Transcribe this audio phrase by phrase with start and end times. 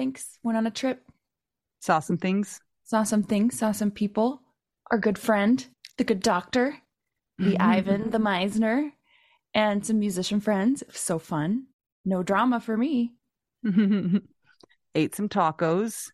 [0.00, 0.38] Thanks.
[0.42, 1.02] Went on a trip,
[1.80, 2.60] Saw some things.
[2.84, 4.42] saw some things, saw some people.
[4.90, 5.64] Our good friend,
[5.98, 6.76] the good doctor,
[7.38, 7.62] the mm-hmm.
[7.62, 8.92] Ivan, the Meisner,
[9.54, 10.82] and some musician friends.
[10.90, 11.66] So fun.
[12.04, 13.12] No drama for me.
[14.94, 16.10] Ate some tacos.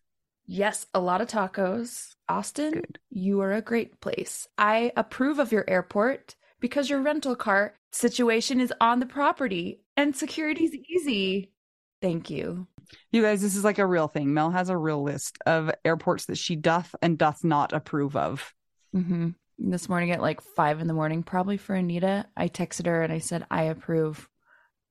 [0.46, 2.14] Yes, a lot of tacos.
[2.28, 2.98] Austin, Good.
[3.10, 4.48] you are a great place.
[4.58, 10.14] I approve of your airport because your rental car situation is on the property and
[10.14, 11.52] security's easy.
[12.02, 12.66] Thank you.
[13.12, 14.32] You guys, this is like a real thing.
[14.34, 18.54] Mel has a real list of airports that she doth and doth not approve of.
[18.92, 23.02] hmm This morning at like five in the morning, probably for Anita, I texted her
[23.02, 24.28] and I said, I approve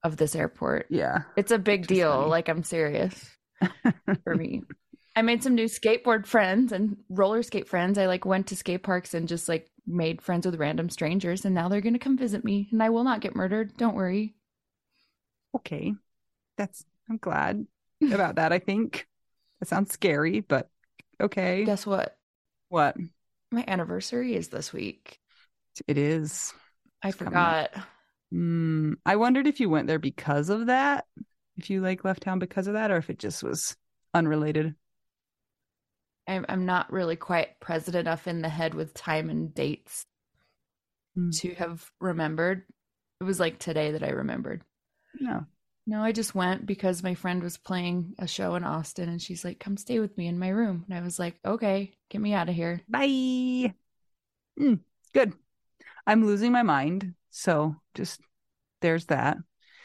[0.03, 0.87] of this airport.
[0.89, 1.23] Yeah.
[1.35, 2.27] It's a big deal.
[2.27, 3.29] Like, I'm serious
[4.23, 4.61] for me.
[5.15, 7.97] I made some new skateboard friends and roller skate friends.
[7.97, 11.55] I like went to skate parks and just like made friends with random strangers, and
[11.55, 13.77] now they're gonna come visit me, and I will not get murdered.
[13.77, 14.35] Don't worry.
[15.55, 15.93] okay.
[16.57, 17.65] That's, I'm glad
[18.01, 19.07] about that, I think.
[19.59, 20.69] That sounds scary, but
[21.21, 21.63] okay.
[21.65, 22.17] Guess what?
[22.69, 22.95] What?
[23.51, 25.19] My anniversary is this week.
[25.87, 26.53] It is.
[27.03, 27.71] I It's forgot.
[28.33, 31.05] Mm, I wondered if you went there because of that,
[31.57, 33.75] if you like left town because of that, or if it just was
[34.13, 34.75] unrelated.
[36.27, 40.05] I'm I'm not really quite present enough in the head with time and dates
[41.15, 41.39] Hmm.
[41.39, 42.63] to have remembered.
[43.21, 44.63] It was like today that I remembered.
[45.19, 45.45] No.
[45.87, 49.45] No, I just went because my friend was playing a show in Austin and she's
[49.45, 50.83] like, come stay with me in my room.
[50.87, 52.81] And I was like, okay, get me out of here.
[52.89, 53.73] Bye.
[54.59, 54.79] Mm,
[55.13, 55.33] good.
[56.07, 57.13] I'm losing my mind.
[57.29, 58.19] So just
[58.81, 59.37] there's that.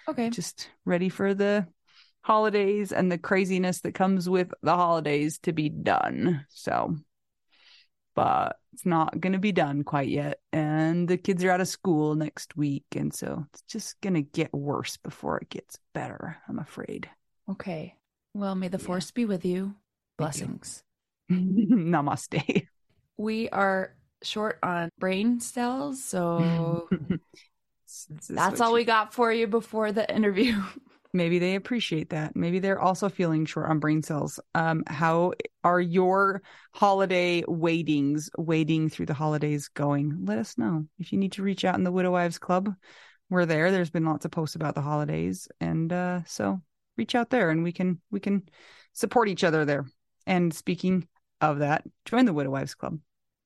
[0.09, 0.31] Okay.
[0.31, 1.66] Just ready for the
[2.22, 6.47] holidays and the craziness that comes with the holidays to be done.
[6.50, 6.97] So,
[8.15, 10.41] but it's not going to be done quite yet.
[10.53, 12.84] And the kids are out of school next week.
[12.95, 17.09] And so it's just going to get worse before it gets better, I'm afraid.
[17.48, 17.97] Okay.
[18.34, 18.84] Well, may the Yeah.
[18.86, 19.74] force be with you.
[20.18, 20.47] Thank you.
[20.47, 20.83] Blessings.
[21.30, 22.66] Namaste.
[23.16, 26.89] We are short on brain cells, so
[28.28, 30.60] that's all you- we got for you before the interview.
[31.12, 32.36] Maybe they appreciate that.
[32.36, 34.39] Maybe they're also feeling short on brain cells.
[34.54, 35.33] Um, how
[35.65, 36.42] are your
[36.72, 40.24] holiday waitings, waiting through the holidays going?
[40.24, 40.86] Let us know.
[40.98, 42.72] If you need to reach out in the Widow Wives Club,
[43.28, 43.72] we're there.
[43.72, 45.48] There's been lots of posts about the holidays.
[45.60, 46.60] And uh, so
[46.97, 48.48] reach out there and we can we can
[48.92, 49.86] support each other there.
[50.27, 51.09] And speaking
[51.41, 52.98] of that, join the Widow Wives Club.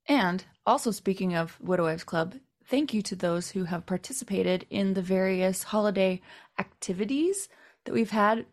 [0.06, 2.34] And also, speaking of Widow Wives Club,
[2.66, 6.20] thank you to those who have participated in the various holiday
[6.58, 7.49] activities
[7.84, 8.46] that we've had,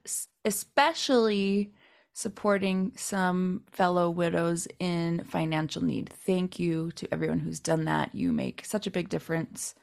[0.46, 1.72] especially
[2.14, 6.10] supporting some fellow widows in financial need.
[6.10, 8.14] Thank you to everyone who's done that.
[8.14, 9.76] You make such a big difference,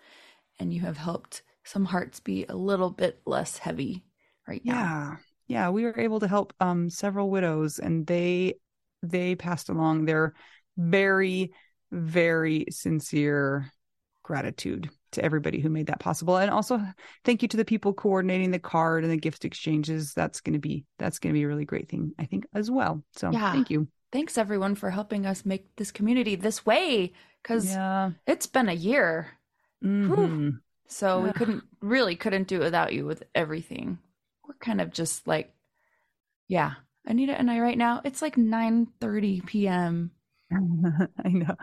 [0.59, 4.05] and you have helped some hearts be a little bit less heavy
[4.47, 4.75] right now.
[4.75, 5.17] Yeah.
[5.49, 8.55] Yeah, we were able to help um several widows and they
[9.03, 10.35] they passed along their
[10.77, 11.53] very
[11.91, 13.73] very sincere
[14.29, 16.79] gratitude to everybody who made that possible and also
[17.25, 20.59] thank you to the people coordinating the card and the gift exchanges that's going to
[20.59, 23.03] be that's going to be a really great thing I think as well.
[23.17, 23.51] So Yeah.
[23.53, 23.89] thank you.
[24.13, 28.11] Thanks everyone for helping us make this community this way because Yeah.
[28.27, 29.29] it's been a year.
[29.83, 30.61] Mhm.
[30.89, 33.99] So we couldn't really couldn't do it without you with everything.
[34.47, 35.55] We're kind of just like,
[36.49, 36.75] yeah,
[37.07, 38.03] Anita and I right now.
[38.05, 40.11] It's like nine thirty p.m.
[40.53, 41.57] I know.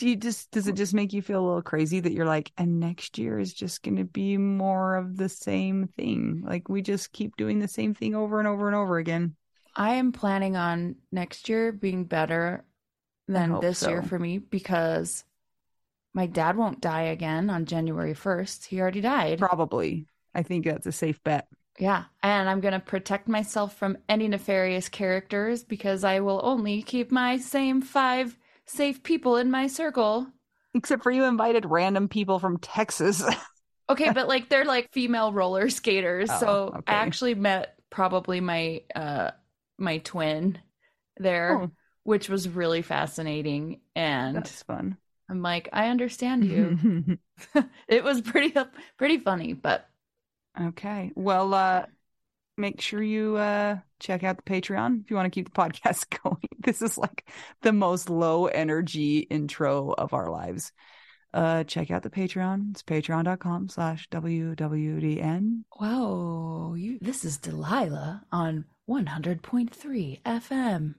[0.00, 2.52] Do you just does it just make you feel a little crazy that you're like,
[2.56, 6.42] and next year is just going to be more of the same thing?
[6.42, 9.36] Like we just keep doing the same thing over and over and over again.
[9.76, 12.64] I am planning on next year being better
[13.28, 15.22] than this year for me because
[16.14, 18.64] my dad won't die again on January first.
[18.64, 19.38] He already died.
[19.38, 20.06] Probably.
[20.34, 21.46] I think that's a safe bet.
[21.78, 26.80] Yeah, and I'm going to protect myself from any nefarious characters because I will only
[26.80, 28.38] keep my same five
[28.70, 30.26] safe people in my circle.
[30.74, 33.22] Except for you invited random people from Texas.
[33.88, 36.30] Okay, but like they're like female roller skaters.
[36.30, 36.92] Oh, so okay.
[36.92, 39.32] I actually met probably my uh
[39.78, 40.58] my twin
[41.16, 41.70] there, Oh.
[42.04, 44.96] which was really fascinating and that's fun.
[45.28, 47.18] I'm like, I understand you.
[47.88, 48.54] it was pretty
[48.96, 49.88] pretty funny, but
[50.60, 51.12] okay.
[51.14, 51.86] Well, uh
[52.60, 56.06] make sure you uh check out the Patreon if you want to keep the podcast
[56.22, 56.48] going.
[56.58, 57.28] This is like
[57.62, 60.72] the most low energy intro of our lives.
[61.32, 62.70] Uh check out the Patreon.
[62.70, 65.62] It's patreon.com slash WWDN.
[65.80, 70.94] wow, you this is Delilah on 100.3 FM.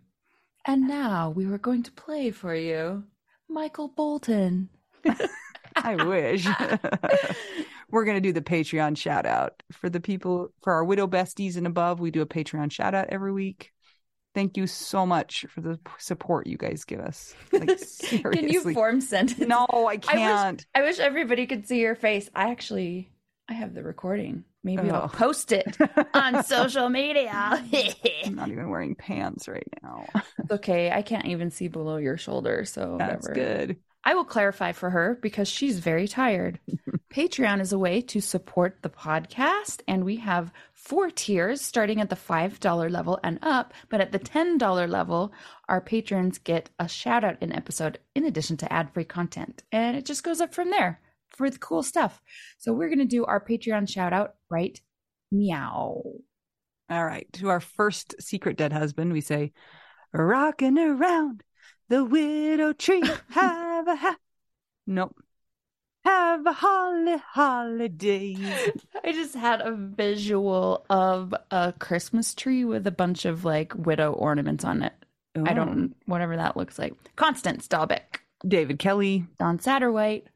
[0.65, 3.03] And now we were going to play for you
[3.49, 4.69] Michael Bolton.
[5.75, 6.47] I wish.
[7.91, 11.57] We're going to do the Patreon shout out for the people, for our widow besties
[11.57, 11.99] and above.
[11.99, 13.71] We do a Patreon shout out every week.
[14.33, 17.35] Thank you so much for the support you guys give us.
[17.51, 18.31] Like, seriously.
[18.31, 19.45] Can you form sentence?
[19.45, 20.65] No, I can't.
[20.73, 22.29] I wish everybody could see your face.
[22.33, 23.11] I actually,
[23.49, 24.45] I have the recording.
[24.63, 25.07] Maybe I'll Oh.
[25.09, 25.75] post it
[26.13, 27.29] on social media.
[28.25, 30.05] I'm not even wearing pants right now.
[30.39, 30.91] It's okay.
[30.91, 33.65] I can't even see below your shoulder, so That's whatever.
[33.67, 33.77] good.
[34.05, 36.59] I will clarify for her because she's very tired.
[37.11, 42.09] Patreon is a way to support the podcast, and we have four tiers starting at
[42.09, 43.73] the $5 level and up.
[43.89, 45.33] But at the $10 level,
[45.67, 49.61] our patrons get a shout out in episode in addition to ad free content.
[49.73, 52.21] And it just goes up from there for the cool stuff.
[52.59, 54.79] So we're going to do our Patreon shout out right
[55.33, 56.01] meow.
[56.89, 57.27] All right.
[57.33, 59.51] To our first secret dead husband, we say,
[60.13, 61.43] rocking around
[61.89, 63.03] the widow tree.
[63.31, 64.15] Have a ha.
[64.87, 65.17] Nope.
[66.03, 68.35] Have a holly holiday.
[69.03, 74.11] I just had a visual of a Christmas tree with a bunch of like widow
[74.13, 74.93] ornaments on it.
[75.45, 76.93] I don't, whatever that looks like.
[77.15, 80.27] Constance Dalbeck, David Kelly, Don Satterwhite,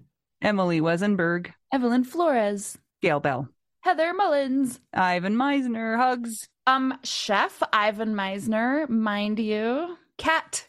[0.41, 3.49] Emily Wesenberg, Evelyn Flores, Gail Bell,
[3.81, 10.67] Heather Mullins, Ivan Meisner, hugs, um, Chef Ivan Meisner, mind you, Kat,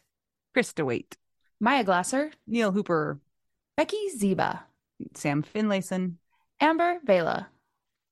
[0.56, 1.16] Krista Waite,
[1.60, 3.20] Maya Glasser, Neil Hooper,
[3.76, 4.64] Becky Ziba,
[5.14, 6.16] Sam Finlayson,
[6.60, 7.48] Amber Vela,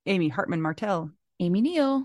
[0.07, 1.11] Amy Hartman Martell,
[1.41, 2.05] Amy Neal.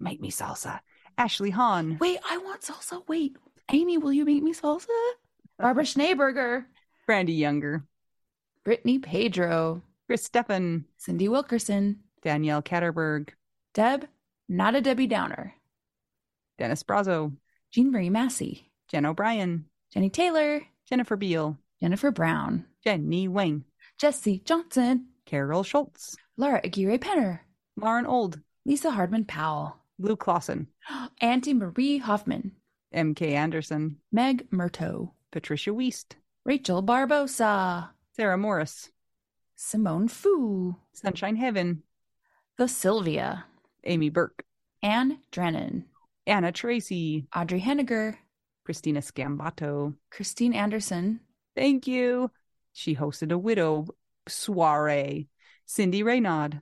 [0.00, 0.80] Make Me Salsa,
[1.16, 3.06] Ashley Hahn, Wait, I want salsa.
[3.08, 3.36] Wait,
[3.72, 4.88] Amy, will you make me salsa?
[5.58, 6.64] Barbara Schneeberger,
[7.06, 7.84] Brandy Younger,
[8.64, 13.30] Brittany Pedro, Chris Steffen, Cindy Wilkerson, Danielle Katterberg,
[13.72, 14.08] Deb,
[14.48, 15.54] not a Debbie Downer,
[16.58, 17.32] Dennis Brazo,
[17.70, 23.64] Jean Marie Massey, Jen O'Brien, Jenny Taylor, Jennifer Beal, Jennifer Brown, Jenny Wang,
[23.98, 27.40] Jesse Johnson, Carol Schultz, Laura Aguirre Penner,
[27.76, 30.68] Lauren Old, Lisa Hardman Powell, Lou Clausen,
[31.20, 32.52] Auntie Marie Hoffman,
[32.94, 38.90] MK Anderson, Meg Murto, Patricia Weist, Rachel Barbosa, Sarah Morris,
[39.56, 41.82] Simone Fu, Sunshine Heaven,
[42.58, 43.44] The Sylvia,
[43.84, 44.44] Amy Burke,
[44.82, 45.84] Anne Drennan,
[46.26, 48.16] Anna Tracy, Audrey Henniger,
[48.64, 49.94] Christina Scambato.
[50.10, 51.20] Christine Anderson,
[51.56, 52.30] Thank you.
[52.74, 53.86] She hosted a widow
[54.28, 55.28] soiree.
[55.64, 56.60] Cindy Raynaud,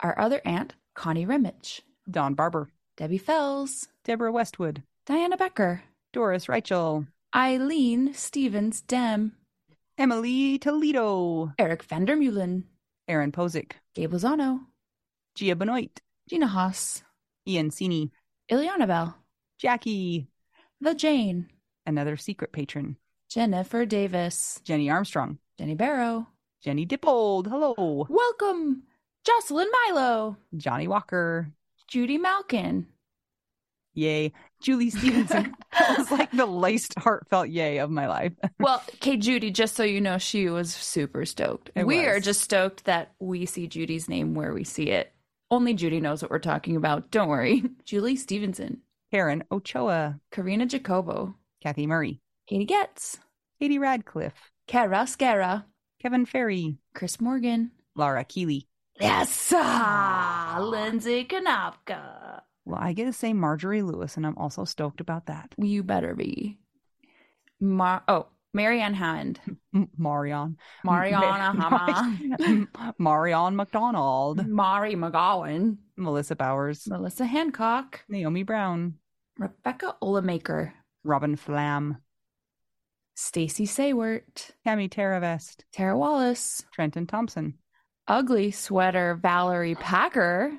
[0.00, 7.06] our other aunt, Connie Remich, Don Barber, Debbie Fells, Deborah Westwood, Diana Becker, Doris Reichel,
[7.34, 9.32] Eileen Stevens Dem,
[9.96, 12.64] Emily Toledo, Eric Vandermeulen,
[13.08, 14.60] Aaron Posick, Gabe Lozano,
[15.34, 17.02] Gia Benoit, Gina Haas,
[17.48, 18.10] Ian Sini,
[18.50, 19.16] Ileana Bell,
[19.58, 20.28] Jackie,
[20.82, 21.48] The Jane,
[21.86, 22.96] another secret patron,
[23.32, 26.26] Jennifer Davis, Jenny Armstrong, Jenny Barrow.
[26.62, 28.82] Jenny Dippold, hello, Welcome,
[29.24, 31.50] Jocelyn Milo, Johnny Walker,
[31.88, 32.88] Judy Malkin,
[33.94, 35.54] yay, Julie Stevenson.
[35.78, 38.34] that was like the least heartfelt yay of my life.
[38.60, 41.70] well, Kate Judy, just so you know, she was super stoked.
[41.74, 42.06] It we was.
[42.08, 45.10] are just stoked that we see Judy's name where we see it.
[45.50, 47.10] Only Judy knows what we're talking about.
[47.10, 47.62] Don't worry.
[47.86, 52.20] Julie Stevenson, Karen Ochoa, Karina Jacobo, Kathy Murray,
[52.52, 53.18] Katie Getz,
[53.58, 55.64] Katie Radcliffe, Kara Scara,
[56.02, 57.70] Kevin Ferry, Chris Morgan.
[57.96, 58.68] Laura Keeley.
[59.00, 62.42] Yes, ah, Lindsay Kanopka.
[62.66, 65.54] Well, I get to say Marjorie Lewis, and I'm also stoked about that.
[65.56, 66.58] You better be.
[67.58, 69.40] Mar- oh, Marianne Hammond,
[69.96, 70.58] Marion.
[70.84, 72.68] Mariana Hammond,
[72.98, 74.46] Marion McDonald.
[74.46, 76.86] Mari McGowan, Melissa Bowers.
[76.86, 78.96] Melissa Hancock, Naomi Brown.
[79.38, 81.96] Rebecca Olemaker, Robin Flam.
[83.14, 85.64] Stacy Saywert, Tammy Terravest.
[85.72, 87.58] Tara Wallace, Trenton Thompson.
[88.08, 90.52] Ugly Sweater Valerie Packer,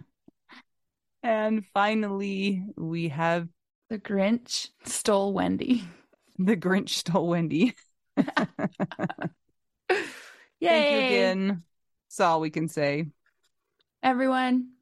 [1.22, 3.48] And finally, we have
[3.90, 5.84] The Grinch Stole Wendy.
[6.38, 7.76] the Grinch stole Wendy.
[8.18, 8.24] Yay!
[10.62, 11.64] Thank you again.
[12.08, 13.08] That's all we can say.
[14.02, 14.73] Everyone,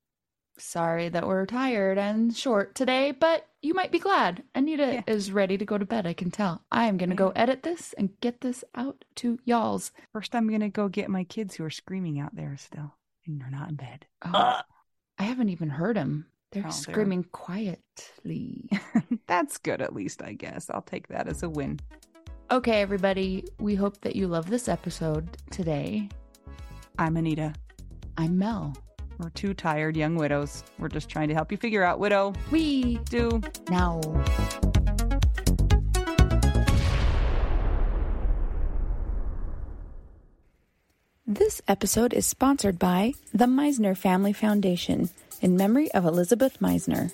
[0.61, 4.43] sorry that we're tired and short today, but you might be glad.
[4.55, 5.01] Anita Yeah.
[5.13, 6.63] is ready to go to bed, I can tell.
[6.71, 9.91] I am going to go edit this and get this out to y'all's.
[10.13, 12.93] First, I'm going to go get my kids who are screaming out there still,
[13.25, 14.05] and they're not in bed.
[14.23, 14.61] Oh,
[15.19, 16.27] I haven't even heard them.
[16.51, 18.69] They're Oh, they're- screaming quietly.
[19.27, 20.69] That's good, at least, I guess.
[20.69, 21.79] I'll take that as a win.
[22.51, 26.09] okay, everybody, we hope that you love this episode today.
[26.99, 27.53] I'm Anita.
[28.17, 28.75] I'm Mel.
[29.21, 30.63] We're two tired young widows.
[30.79, 33.39] We're just trying to help you figure out, widow, We do.
[33.69, 34.01] now.
[41.27, 45.09] This episode is sponsored by the Meisner Family Foundation
[45.41, 47.11] in memory of Elizabeth Meisner.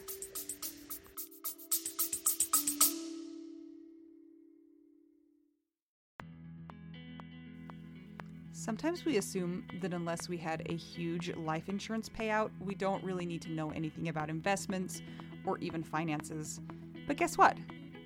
[8.87, 13.25] Sometimes we assume that unless we had a huge life insurance payout, we don't really
[13.25, 15.01] need to know anything about investments
[15.45, 16.61] or even finances.
[17.05, 17.57] But guess what?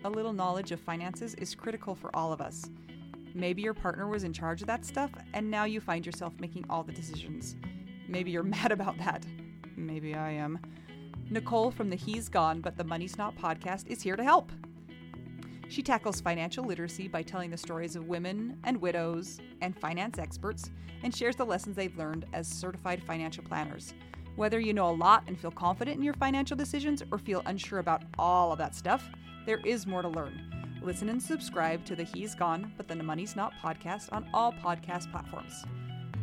[0.06, 2.72] A little knowledge of finances is critical for all of us.
[3.36, 6.66] Maybe your partner was in charge of that stuff, and now you find yourself making
[6.68, 7.58] all the decisions.
[8.08, 9.24] Maybe you're mad about that.
[9.76, 10.58] Maybe I am.
[11.30, 14.52] Nicole from the He's Gone But the Money's Not podcast is here to help.
[15.72, 20.70] She tackles financial literacy by telling the stories of women and widows and finance experts
[21.02, 23.94] and shares the lessons they've learned as certified financial planners.
[24.36, 27.80] Whether you know a lot and feel confident in your financial decisions or feel unsure
[27.80, 29.10] about all of that stuff,
[29.46, 30.42] there is more to learn.
[30.82, 35.10] Listen and subscribe to the He's Gone But the Money's Not podcast on all podcast
[35.10, 35.64] platforms.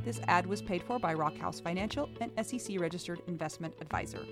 [0.05, 4.27] This ad was paid for by Rockhouse Financial, an SEC registered investment advisor.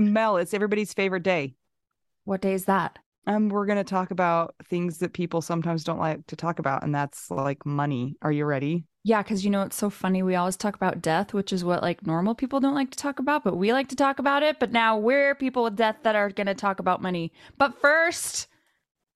[0.00, 1.54] Mel, it's everybody's favorite day.
[2.24, 2.98] What day is that?
[3.26, 6.82] Um, we're going to talk about things that people sometimes don't like to talk about,
[6.82, 8.16] and that's like money.
[8.22, 8.84] Are you ready?
[9.04, 10.22] Yeah, because you know it's so funny.
[10.22, 13.18] We always talk about death, which is what like normal people don't like to talk
[13.18, 14.58] about, but we like to talk about it.
[14.58, 17.32] But now we're people with death that are going to talk about money.
[17.56, 18.48] But first,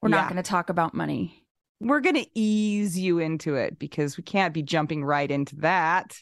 [0.00, 0.16] we're Yeah.
[0.16, 1.44] not going to talk about money.
[1.80, 6.18] We're going to ease you into it because we can't be jumping right into that.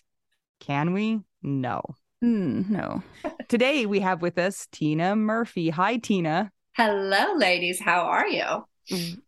[0.60, 1.20] Can we?
[1.42, 1.82] No.
[2.22, 3.02] Mm, no.
[3.48, 5.70] Today we have with us Tina Murphy.
[5.70, 6.52] Hi, Tina.
[6.76, 7.80] Hello, ladies.
[7.80, 8.64] How are you?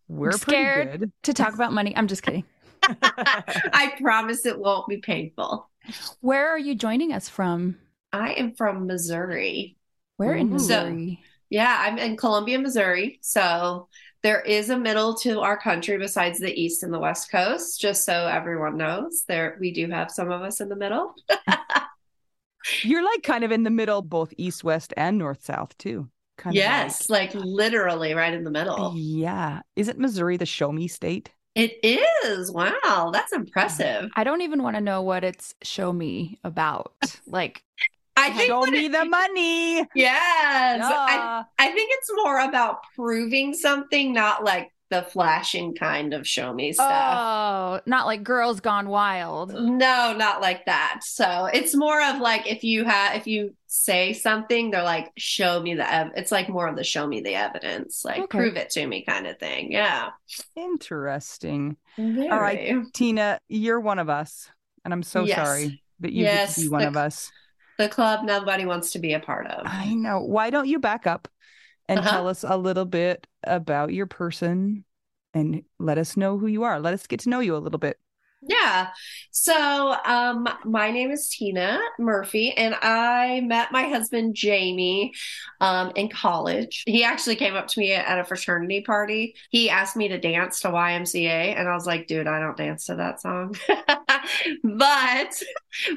[0.09, 1.01] We're I'm scared.
[1.01, 1.13] good.
[1.25, 1.97] To talk about money.
[1.97, 2.45] I'm just kidding.
[2.83, 5.69] I promise it won't be painful.
[6.21, 7.79] Where are you joining us from?
[8.13, 9.77] I am from Missouri.
[10.17, 10.55] Where in Ooh.
[10.55, 11.21] Missouri?
[11.51, 13.19] Yeah, I'm in Columbia, Missouri.
[13.23, 13.89] So
[14.23, 17.81] there is a middle to our country besides the east and the west coast.
[17.81, 21.15] Just so everyone knows, there we do have some of us in the middle.
[22.83, 26.09] You're like kind of in the middle, both east, west, and north, south, too.
[26.37, 28.93] Kind yes, like, literally right in the middle.
[28.97, 29.61] yeah.
[29.77, 31.31] Isn't Missouri the show me state?
[31.55, 32.51] It is.
[32.51, 34.11] Wow, that's impressive.
[34.17, 36.93] I don't even want to know what it's show me about.
[37.27, 37.63] Like,
[38.17, 39.79] I think Show me it- the money.
[39.95, 40.81] Yes.
[40.85, 46.53] I, I think it's more about proving something, not like the flashing kind of show
[46.53, 46.91] me stuff.
[46.91, 49.53] Oh, not like Girls Gone Wild.
[49.55, 51.01] No, not like that.
[51.03, 55.61] So it's more of like if you have if you say something, they're like, show
[55.61, 56.13] me the ev-.
[56.17, 58.39] it's like more of the show me the evidence, like Okay.
[58.39, 59.73] prove it to me kind of thing.
[59.73, 60.11] Yeah.
[60.57, 61.77] Interesting.
[61.97, 62.29] Very.
[62.29, 64.49] All right, Tina, you're one of us,
[64.85, 65.37] and I'm so Yes.
[65.37, 67.31] sorry that you Yes, get to be one the- of us.
[67.79, 69.63] The club nobody wants to be a part of.
[69.67, 70.21] I know.
[70.21, 71.27] Why don't you back up
[71.89, 72.09] and Uh-huh.
[72.09, 74.85] tell us a little bit about your person
[75.35, 76.81] and let us know who you are?
[76.81, 77.99] Let us get to know you a little bit.
[78.47, 78.91] Yeah.
[79.31, 85.13] So, um, my name is Tina Murphy, and I met my husband Jamie
[85.61, 86.83] um, in college.
[86.87, 89.35] He actually came up to me at a fraternity party.
[89.51, 92.87] He asked me to dance to YMCA, and I was like, dude, I don't dance
[92.87, 93.57] to that song.
[94.63, 95.43] but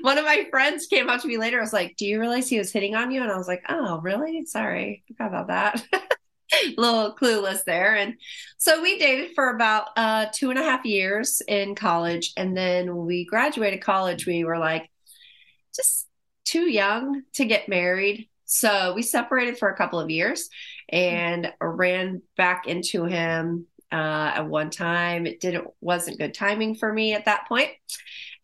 [0.01, 1.57] one of my friends came up to me later.
[1.57, 3.21] I was like, do you realize he was hitting on you?
[3.23, 4.45] And I was like, oh, really?
[4.45, 5.03] Sorry.
[5.09, 5.47] I Forgot about
[5.91, 6.17] that.
[6.77, 7.95] little clueless there.
[7.95, 8.15] And
[8.57, 12.33] so we dated for about uh, two and a half years in college.
[12.37, 14.89] And then when we graduated college, we were like
[15.75, 16.07] just
[16.45, 18.29] too young to get married.
[18.45, 20.49] So we separated for a couple of years
[20.89, 25.25] and ran back into him uh, at one time.
[25.25, 27.69] It didn't wasn't good timing for me at that point.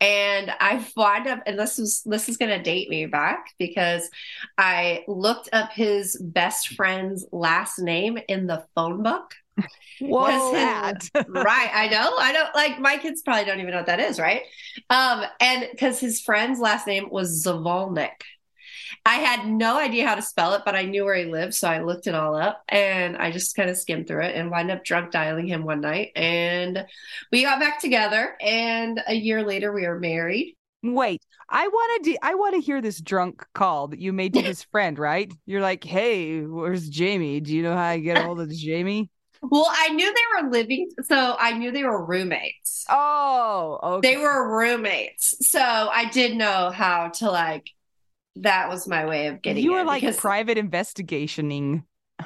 [0.02, 4.10] And I wound up, and this was this is gonna date me back because
[4.58, 9.34] I looked up his best friend's last name in the phone book.
[10.00, 11.08] What's that?
[11.30, 11.70] right.
[11.74, 12.14] I know.
[12.18, 14.42] I don't like my kids probably don't even know what that is, right?
[14.90, 18.22] Um, and because his friend's last name was Zavolnik.
[19.06, 21.68] I had no idea how to spell it, but I knew where he lived, so
[21.68, 24.72] I looked it all up and I just kind of skimmed through it and wound
[24.72, 26.12] up drunk dialing him one night.
[26.16, 26.86] And
[27.32, 30.56] we got back together, and a year later we were married.
[30.84, 32.18] Wait, I want to.
[32.22, 35.00] I want to hear this drunk call that you made to his friend.
[35.00, 35.32] Right?
[35.46, 37.40] You're like, "Hey, where's Jamie?
[37.40, 39.10] Do you know how I get hold of Jamie?"
[39.42, 42.86] Well, I knew they were living, so I knew they were roommates.
[42.90, 44.14] Oh, okay.
[44.14, 47.70] They were roommates, so I did know how to like.
[48.38, 49.64] That was my way of getting.
[49.64, 51.84] You were like because- private investigationing.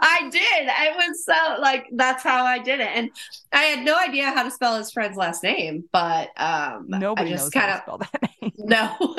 [0.00, 0.42] I did.
[0.68, 3.10] It was so like that's how I did it, and
[3.52, 7.30] I had no idea how to spell his friend's last name, but um, Nobody I
[7.32, 8.52] knows just how to spell that name.
[8.58, 8.94] no,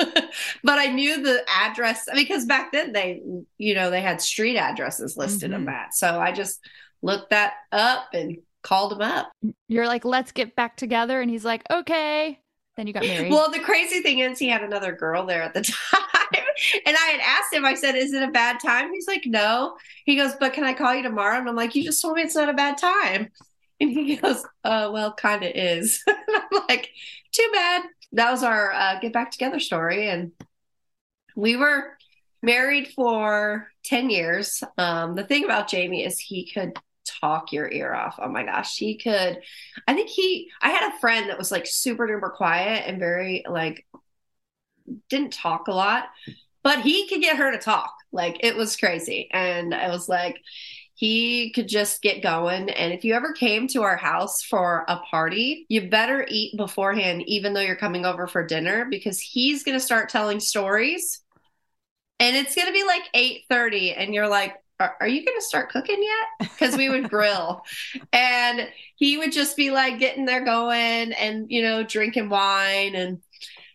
[0.62, 3.22] but I knew the address because back then they,
[3.58, 5.54] you know, they had street addresses listed Mhm.
[5.54, 6.60] in that, so I just
[7.02, 9.32] looked that up and called him up.
[9.68, 11.20] You're like, let's get back together.
[11.20, 12.38] And he's like, okay.
[12.76, 13.30] Then you got married.
[13.30, 16.44] Well, the crazy thing is, he had another girl there at the time.
[16.86, 18.92] And I had asked him, I said, Is it a bad time?
[18.92, 19.76] He's like, No.
[20.04, 21.38] He goes, But can I call you tomorrow?
[21.38, 23.28] And I'm like, You just told me it's not a bad time.
[23.80, 26.00] And he goes, uh, Well, kind of is.
[26.06, 26.90] and I'm like,
[27.32, 27.82] Too bad.
[28.12, 30.08] That was our uh, get back together story.
[30.08, 30.30] And
[31.34, 31.98] we were
[32.40, 34.62] married for 10 years.
[34.78, 38.18] Um, the thing about Jamie is he could talk your ear off.
[38.20, 38.76] Oh my gosh.
[38.76, 39.40] He could
[39.86, 43.44] I think he I had a friend that was like super duper quiet and very
[43.48, 43.86] like
[45.08, 46.04] didn't talk a lot,
[46.62, 47.94] but he could get her to talk.
[48.12, 49.28] Like it was crazy.
[49.32, 50.40] And I was like
[50.96, 52.70] he could just get going.
[52.70, 57.24] And if you ever came to our house for a party, you better eat beforehand,
[57.26, 61.20] even though you're coming over for dinner, because he's going to start telling stories.
[62.20, 65.44] And it's going to be like 8:30 and you're like, are, are you going to
[65.44, 66.50] start cooking yet?
[66.50, 67.62] Because we would grill.
[68.12, 72.94] And he would just be like getting there going and, you know, drinking wine.
[72.94, 73.20] And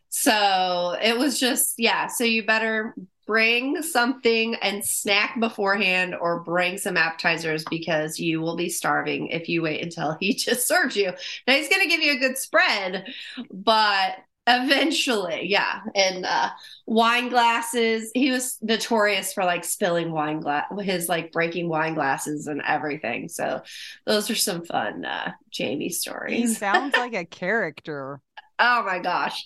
[0.09, 2.07] so it was just, yeah.
[2.07, 2.95] So you better
[3.29, 9.47] bring something and snack beforehand or bring some appetizers because you will be starving if
[9.47, 11.11] you wait until he just serves you.
[11.47, 13.05] Now he's going to give you a good spread,
[13.51, 14.17] but
[14.49, 15.81] eventually, yeah.
[15.95, 16.49] And uh,
[16.85, 22.47] wine glasses, he was notorious for like spilling wine glass, his like breaking wine glasses
[22.47, 23.29] and everything.
[23.29, 23.61] So
[24.05, 26.39] those are some fun uh, Jamie stories.
[26.39, 28.19] He sounds like a character.
[28.57, 29.45] Oh my gosh.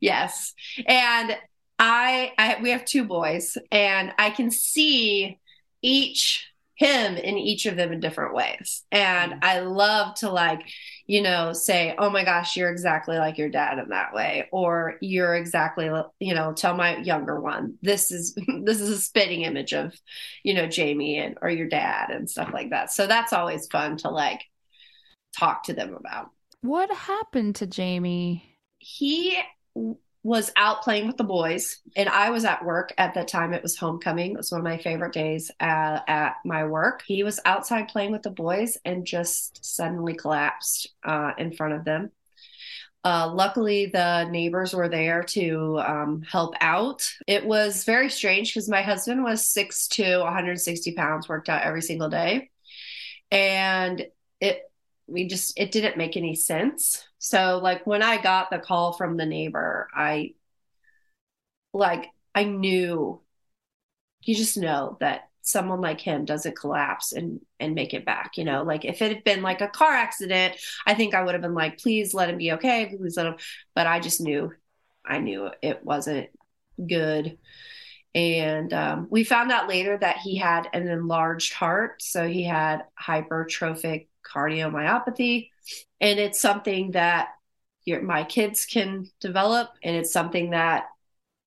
[0.00, 0.54] Yes.
[0.86, 1.36] And
[1.78, 5.40] I, I we have two boys and I can see
[5.80, 8.82] each him in each of them in different ways.
[8.90, 10.60] And I love to like,
[11.12, 14.96] you know, say, "Oh my gosh, you're exactly like your dad in that way." Or
[15.02, 19.74] you're exactly, you know, tell my younger one, "This is this is a spitting image
[19.74, 19.94] of,
[20.42, 23.98] you know, Jamie and or your dad and stuff like that." So that's always fun
[23.98, 24.40] to like
[25.38, 26.30] talk to them about
[26.62, 28.44] what happened to Jamie?
[28.78, 29.38] he
[30.24, 33.52] was out playing with the boys and i was at work at that time.
[33.52, 34.32] It was homecoming.
[34.32, 37.02] It was one of my favorite days uh, at my work.
[37.06, 41.84] He was outside playing with the boys and just suddenly collapsed uh, in front of
[41.84, 42.10] them.
[43.04, 47.12] Uh, luckily the neighbors were there to um, help out.
[47.26, 52.08] It was very strange because my husband was 6'2 160 pounds worked out every single
[52.08, 52.50] day.
[53.32, 54.06] And
[54.40, 54.62] it
[55.12, 57.04] we just it didn't make any sense.
[57.18, 60.34] So like when I got the call from the neighbor, I
[61.72, 63.20] like I knew
[64.22, 68.44] you just know that someone like him doesn't collapse and and make it back you
[68.44, 68.62] know?
[68.62, 70.54] Like if it had been like a car accident
[70.86, 72.94] i think i would have been like please let him be okay.
[72.96, 73.36] Please let him
[73.74, 74.52] but i just knew
[75.04, 76.28] i knew it wasn't
[76.86, 77.38] good.
[78.14, 82.84] And um, we found out later that he had an enlarged heart so he had
[83.00, 85.48] hypertrophic cardiomyopathy
[86.00, 87.28] and it's something that
[87.84, 90.86] your, my kids can develop and it's something that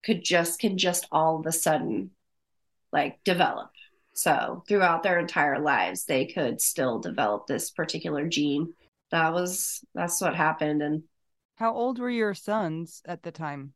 [0.04, 2.12] could just can just all of a sudden
[2.92, 3.70] like develop
[4.16, 8.74] so throughout their entire lives, they could still develop this particular gene.
[9.12, 10.82] That was that's what happened.
[10.82, 11.04] And
[11.58, 13.74] how old were your sons at the time?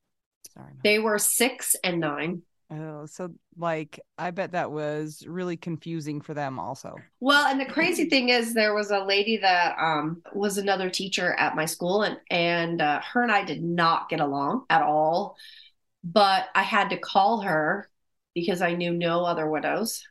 [0.54, 2.44] Sorry, they were six and nine.
[2.71, 6.95] Oh, so like I bet that was really confusing for them also.
[7.19, 11.34] Well, and the crazy thing is there was a lady that um was another teacher
[11.34, 15.36] at my school and and uh, her and I did not get along at all.
[16.03, 17.89] But I had to call her
[18.36, 20.08] because I knew no other widows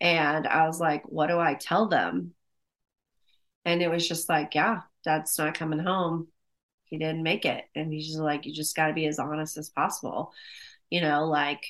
[0.00, 2.34] and I was like, what do I tell them?
[3.64, 6.28] And it was just like, yeah, dad's not coming home.
[6.84, 7.64] He didn't make it.
[7.74, 10.32] And he's just like, you just got to be as honest as possible.
[10.90, 11.64] You know, like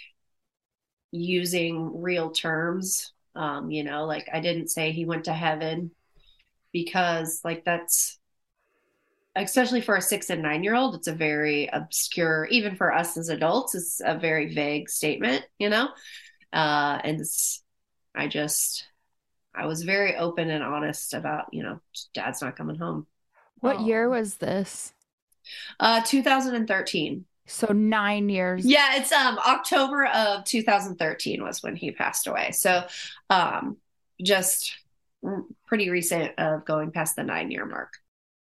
[1.11, 3.13] using real terms.
[3.35, 5.93] Um, you know, like I didn't say he went to heaven
[6.73, 8.19] because, like, that's
[9.37, 13.17] especially for a six and nine year old, it's a very obscure, even for us
[13.17, 15.89] as adults, it's a very vague statement, you know?
[16.53, 17.63] Uh, and it's,
[18.15, 18.87] I just,
[19.55, 21.81] I was very open and honest about, you know,
[22.13, 23.07] dad's not coming home.
[23.61, 23.87] What oh.
[23.87, 24.93] year was this?
[25.79, 27.25] Uh, 2013.
[27.51, 28.65] So nine years.
[28.65, 32.53] Yeah, it's um October of 2013 was when he passed away.
[32.53, 32.85] So,
[33.29, 33.77] um,
[34.23, 34.73] just
[35.67, 37.95] pretty recent of going past the nine year mark.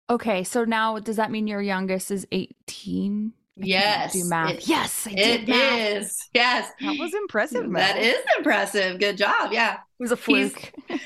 [0.10, 3.34] Okay, so now does that mean your youngest is 18?
[3.68, 4.14] Yes.
[4.14, 4.52] Do math.
[4.52, 5.48] It, yes, I did.
[5.48, 6.04] Math.
[6.04, 6.30] is.
[6.34, 6.72] Yes.
[6.82, 7.68] That was impressive.
[7.68, 7.96] Math.
[7.96, 9.00] That is impressive.
[9.00, 9.52] Good job.
[9.52, 9.74] Yeah.
[9.74, 10.72] It was a fluke.
[10.90, 11.00] and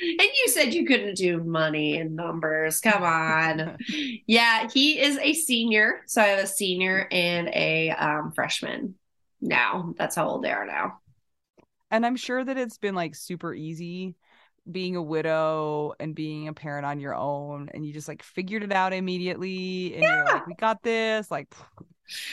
[0.00, 2.80] you said you couldn't do money and numbers.
[2.80, 3.76] Come on.
[4.26, 6.02] yeah, he is a senior.
[6.06, 8.94] So I have a senior and a um, freshman
[9.40, 9.94] now.
[9.98, 11.00] That's how old they are now.
[11.90, 14.16] And I'm sure that it's been like super easy
[14.70, 18.62] being a widow and being a parent on your own and you just like figured
[18.62, 20.16] it out immediately and yeah.
[20.16, 21.54] you're like we got this like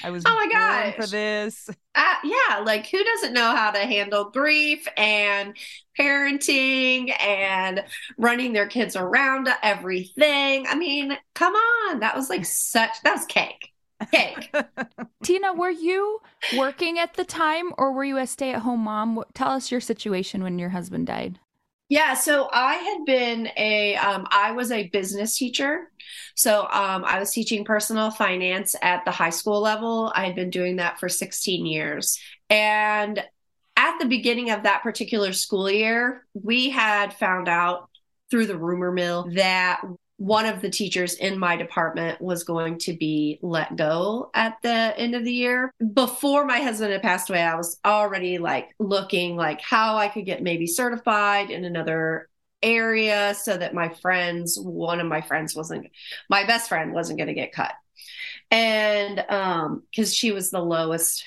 [0.04, 1.70] I was oh my god for this.
[1.94, 5.58] Uh, yeah, like who doesn't know how to handle grief and
[6.00, 7.84] parenting and
[8.18, 10.66] running their kids around everything?
[10.70, 13.74] I mean, come on, that was like such that was cake.
[14.10, 14.56] Cake.
[15.24, 16.22] Tina, were you
[16.56, 19.22] working at the time or were you a stay-at-home mom?
[19.34, 21.40] Tell us your situation when your husband died.
[21.92, 25.92] Yeah, so I had been a, um, I was a business teacher.
[26.36, 30.10] So um, I was teaching personal finance at the high school level.
[30.16, 32.18] I had been doing that for 16 years.
[32.50, 33.22] And
[33.76, 37.90] at the beginning of that particular school year, we had found out
[38.30, 39.82] through the rumor mill that
[40.22, 44.94] one of the teachers in my department was going to be let go at the
[44.96, 45.74] end of the year.
[45.96, 50.28] Before my husband had passed away, I was already like looking like how I could
[50.28, 52.30] get maybe certified in another
[52.62, 55.88] area so that my friends, one of my friends wasn't
[56.30, 57.74] my best friend wasn't going to get cut.
[58.52, 61.26] And um cuz she was the lowest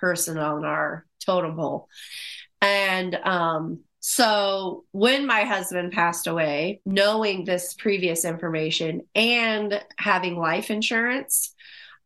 [0.00, 1.88] person on our totem pole.
[2.60, 10.72] And um so when my husband passed away, knowing this previous information and having life
[10.72, 11.54] insurance,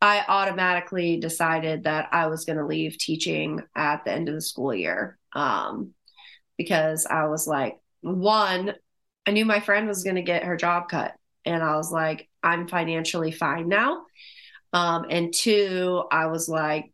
[0.02, 4.42] I automatically decided that I was going to leave teaching at the end of the
[4.42, 5.16] school year.
[5.32, 5.94] Um,
[6.58, 8.74] because I was like, one,
[9.26, 11.14] I knew my friend was going to get her job cut.
[11.46, 14.02] And I was like, I'm financially fine now.
[14.74, 16.92] Um, and two, I was like,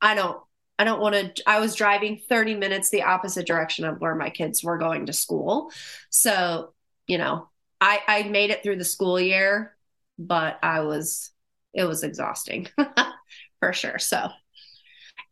[0.00, 0.40] I don't
[0.80, 1.42] I don't want to.
[1.46, 5.12] I was driving 30 minutes the opposite direction of where my kids were going to
[5.12, 5.70] school.
[6.08, 6.72] So,
[7.06, 7.50] you know,
[7.82, 9.76] I, I made it through the school year,
[10.18, 11.32] but I was,
[11.74, 12.66] it was exhausting
[13.60, 13.98] for sure.
[13.98, 14.30] So,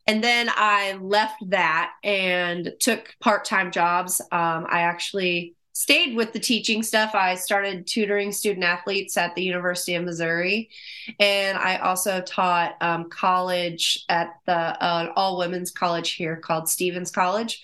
[0.05, 4.21] and then I left that and took part time jobs.
[4.21, 7.15] Um, I actually stayed with the teaching stuff.
[7.15, 10.69] I started tutoring student athletes at the University of Missouri,
[11.21, 17.11] and I also taught um, college at the uh, all women's college here called Stephens
[17.11, 17.63] College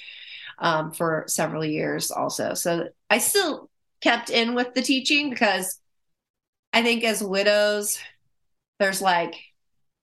[0.59, 2.09] um, for several years.
[2.09, 5.77] Also, so I still kept in with the teaching because
[6.71, 7.99] I think as widows,
[8.79, 9.35] there's like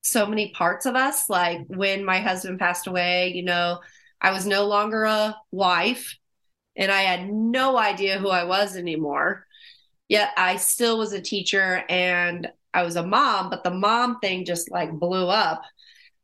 [0.02, 1.30] so many parts of us.
[1.30, 3.80] Like when my husband passed away, you know,
[4.20, 6.18] I was no longer a wife
[6.76, 9.46] and I had no idea who I was anymore.
[10.08, 14.44] yet I still was a teacher and I was a mom, but the mom thing
[14.44, 15.62] just like blew up.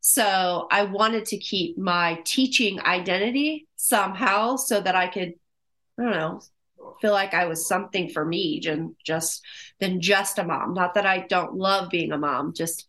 [0.01, 5.35] So I wanted to keep my teaching identity somehow so that I could,
[5.99, 6.41] I don't know,
[7.01, 9.45] feel like I was something for me and just
[9.81, 10.75] than just a mom.
[10.75, 12.87] Not that I don't love being a mom, just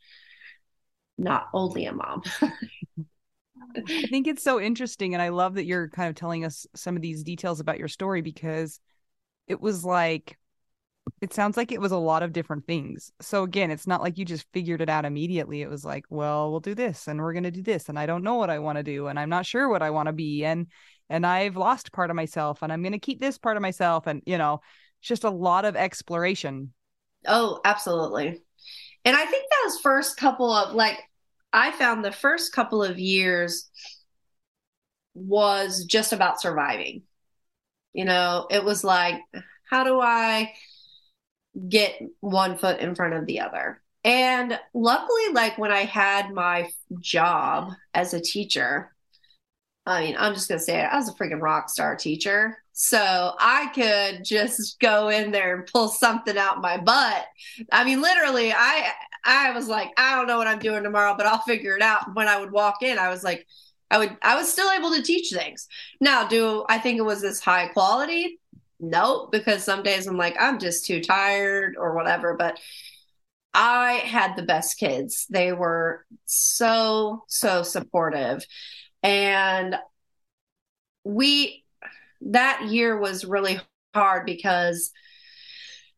[1.17, 2.23] not only a mom.
[3.75, 5.13] I think it's so interesting.
[5.13, 7.87] And I love that you're kind of telling us some of these details about your
[7.87, 8.79] story because
[9.47, 10.37] it was like,
[11.21, 13.11] it sounds like it was a lot of different things.
[13.19, 15.61] So again, it's not like you just figured it out immediately.
[15.61, 17.89] It was like, well, we'll do this and we're going to do this.
[17.89, 19.07] And I don't know what I want to do.
[19.07, 20.45] And I'm not sure what I want to be.
[20.45, 20.67] And,
[21.09, 24.07] and I've lost part of myself and I'm going to keep this part of myself.
[24.07, 24.61] And, you know,
[24.99, 26.73] it's just a lot of exploration.
[27.25, 28.41] Oh, absolutely.
[29.03, 30.99] And I think those first couple of like,
[31.51, 33.69] I found the first couple of years
[35.13, 37.03] was just about surviving.
[37.93, 39.19] You know, it was like,
[39.69, 40.53] how do I
[41.67, 43.81] get one foot in front of the other?
[44.03, 48.95] And luckily, like when I had my job as a teacher,
[49.85, 52.57] I mean, I'm just going to say it, I was a freaking rock star teacher.
[52.81, 57.25] So I could just go in there and pull something out my butt.
[57.73, 58.91] I mean, literally, I
[59.25, 62.15] I was like, I don't know what I'm doing tomorrow, but I'll figure it out.
[62.15, 63.45] When I would walk in, I was like,
[63.91, 65.67] I would I was still able to teach things.
[65.99, 68.39] Now, do I think it was this high quality?
[68.79, 72.37] Nope, because some days I'm like, I'm just too tired or whatever.
[72.37, 72.61] But
[73.53, 75.27] I had the best kids.
[75.29, 78.45] They were so, so supportive.
[79.03, 79.75] And
[81.03, 81.65] we
[82.21, 83.59] that year was really
[83.93, 84.91] hard because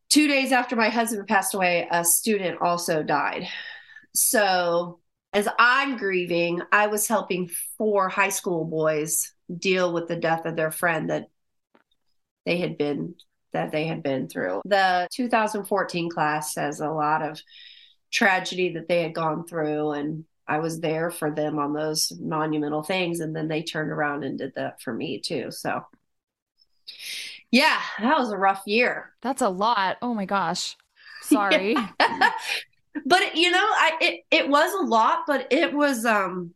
[0.08, 3.48] two days after my husband passed away, a student also died.
[4.14, 5.00] So,
[5.32, 10.56] as I'm grieving, I was helping four high school boys deal with the death of
[10.56, 11.28] their friend that
[12.44, 13.14] they had been
[13.52, 14.62] that they had been through.
[14.64, 17.40] The 2014 class has a lot of
[18.10, 22.82] tragedy that they had gone through and I was there for them on those monumental
[22.82, 25.50] things and then they turned around and did that for me too.
[25.50, 25.82] So
[27.50, 29.12] yeah, that was a rough year.
[29.20, 29.98] That's a lot.
[30.02, 30.76] Oh my gosh.
[31.22, 31.76] Sorry.
[33.06, 36.54] but you know, I it it was a lot, but it was um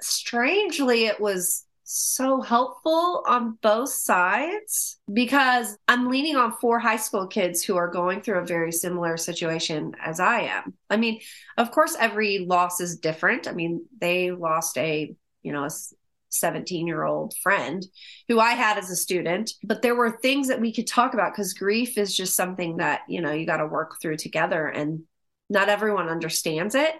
[0.00, 7.26] strangely it was so helpful on both sides because I'm leaning on four high school
[7.26, 10.74] kids who are going through a very similar situation as I am.
[10.88, 11.20] I mean,
[11.58, 13.46] of course every loss is different.
[13.46, 15.70] I mean, they lost a, you know, a
[16.34, 17.84] 17 year old friend
[18.28, 19.52] who I had as a student.
[19.62, 23.02] But there were things that we could talk about because grief is just something that,
[23.08, 25.02] you know, you got to work through together and
[25.48, 26.94] not everyone understands it.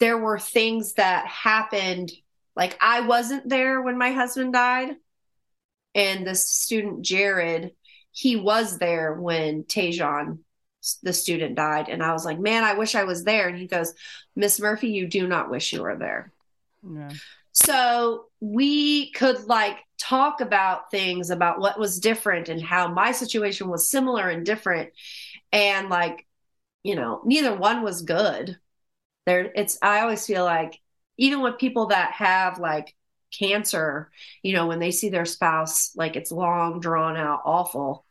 [0.00, 2.12] There were things that happened,
[2.56, 4.96] like I wasn't there when my husband died.
[5.94, 7.72] And this student, Jared,
[8.10, 10.38] he was there when Tajon,
[11.02, 11.88] the student, died.
[11.88, 13.48] And I was like, man, I wish I was there.
[13.48, 13.94] And he goes,
[14.34, 16.32] Miss Murphy, you do not wish you were there.
[16.82, 17.12] Yeah.
[17.54, 23.68] So we could like talk about things about what was different and how my situation
[23.68, 24.90] was similar and different.
[25.52, 26.26] And like,
[26.82, 28.58] you know, neither one was good.
[29.26, 30.80] There, it's, I always feel like
[31.18, 32.94] even with people that have like
[33.38, 34.10] cancer,
[34.42, 38.04] you know, when they see their spouse, like it's long, drawn out, awful.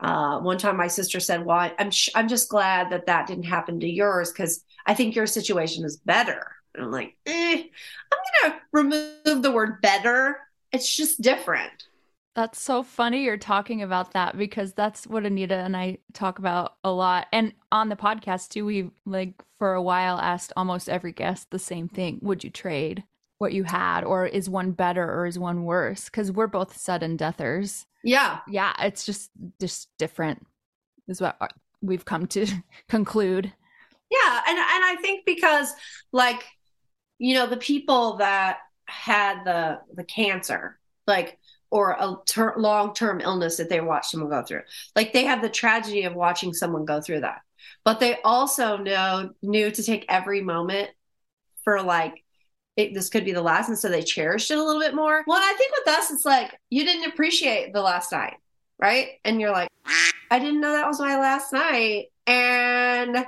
[0.00, 3.44] Uh, one time my sister said, well, I'm, sh- I'm just glad that that didn't
[3.44, 6.56] happen to yours because I think your situation is better.
[6.74, 10.38] And I'm like, eh, I'm going to remove the word better.
[10.72, 11.86] It's just different.
[12.34, 16.76] That's so funny you're talking about that because that's what Anita and I talk about
[16.82, 17.26] a lot.
[17.30, 21.58] And on the podcast too, we like for a while asked almost every guest the
[21.58, 22.20] same thing.
[22.22, 23.04] Would you trade
[23.36, 26.08] what you had or is one better or is one worse?
[26.08, 27.84] Cuz we're both sudden deathers.
[28.02, 28.38] Yeah.
[28.48, 29.30] Yeah, it's just
[29.60, 30.46] just different
[31.08, 31.36] is what
[31.82, 32.46] we've come to
[32.88, 33.52] conclude.
[34.10, 35.72] Yeah, and and I think because
[36.12, 36.44] like
[37.22, 41.38] you know the people that had the the cancer like
[41.70, 44.60] or a ter- long-term illness that they watched someone go through.
[44.94, 47.40] Like they have the tragedy of watching someone go through that.
[47.82, 50.90] But they also know knew to take every moment
[51.64, 52.24] for like
[52.76, 55.22] it, this could be the last and so they cherished it a little bit more.
[55.26, 58.34] Well i think with us it's like you didn't appreciate the last night
[58.80, 59.10] right?
[59.24, 59.68] And you're like
[60.30, 62.06] i didn't know that was my last night.
[62.26, 63.24] And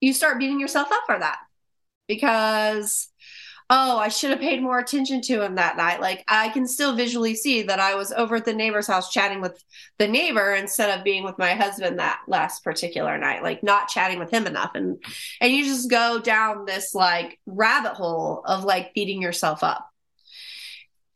[0.00, 1.38] you start beating yourself up for that
[2.08, 3.08] because
[3.68, 6.00] oh, I should have paid more attention to him that night.
[6.00, 9.40] Like I can still visually see that I was over at the neighbor's house chatting
[9.40, 9.62] with
[9.98, 14.20] the neighbor instead of being with my husband that last particular night, like not chatting
[14.20, 14.72] with him enough.
[14.74, 15.02] And
[15.40, 19.90] and you just go down this like rabbit hole of like beating yourself up.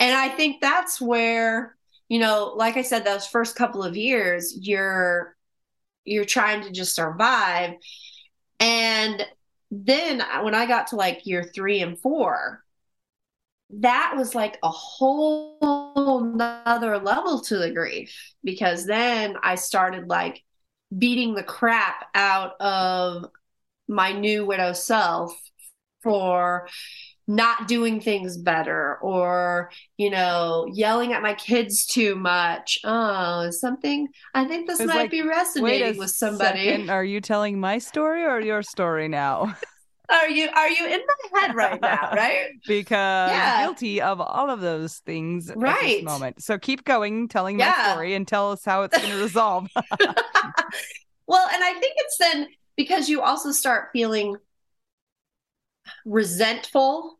[0.00, 1.76] And I think that's where,
[2.08, 5.36] you know, like I said, those first couple of years, you're
[6.04, 7.74] you're trying to just survive.
[8.58, 9.24] And
[9.70, 12.64] then when I got to like year three and four,
[13.78, 20.42] that was like a whole nother level to the grief because then I started like
[20.96, 23.26] beating the crap out of
[23.86, 25.32] my new widow self
[26.02, 26.68] for
[27.30, 32.80] not doing things better or you know yelling at my kids too much.
[32.82, 36.64] Oh something i think this might like, be resonating with somebody.
[36.64, 39.56] second, are you telling my story or your story now?
[40.10, 42.48] Are you are you in my head right now right?
[42.66, 43.62] Because yeah.
[43.62, 46.42] guilty of all of those things right at this moment.
[46.42, 47.72] So keep going telling yeah.
[47.86, 49.68] my story and tell us how it's going to resolve.
[51.28, 54.34] Well and i think it's then because you also start feeling
[56.04, 57.19] resentful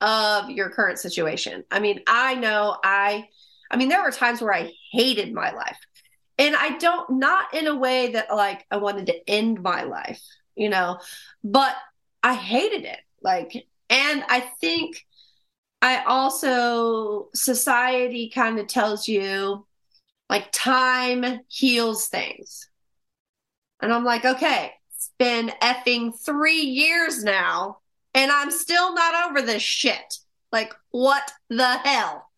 [0.00, 3.26] of your current situation i mean i know i
[3.70, 5.78] i mean there were times where i hated my life
[6.38, 10.22] and i don't not in a way that like i wanted to end my life
[10.54, 10.98] you know
[11.42, 11.74] but
[12.26, 12.98] I hated it.
[13.22, 13.52] Like,
[13.88, 15.06] and I think
[15.80, 19.64] I also, society kind of tells you
[20.28, 22.68] like time heals things.
[23.80, 27.78] And I'm like, okay, it's been effing three years now,
[28.16, 30.18] and I'm still not over this shit.
[30.50, 32.28] Like, what the hell?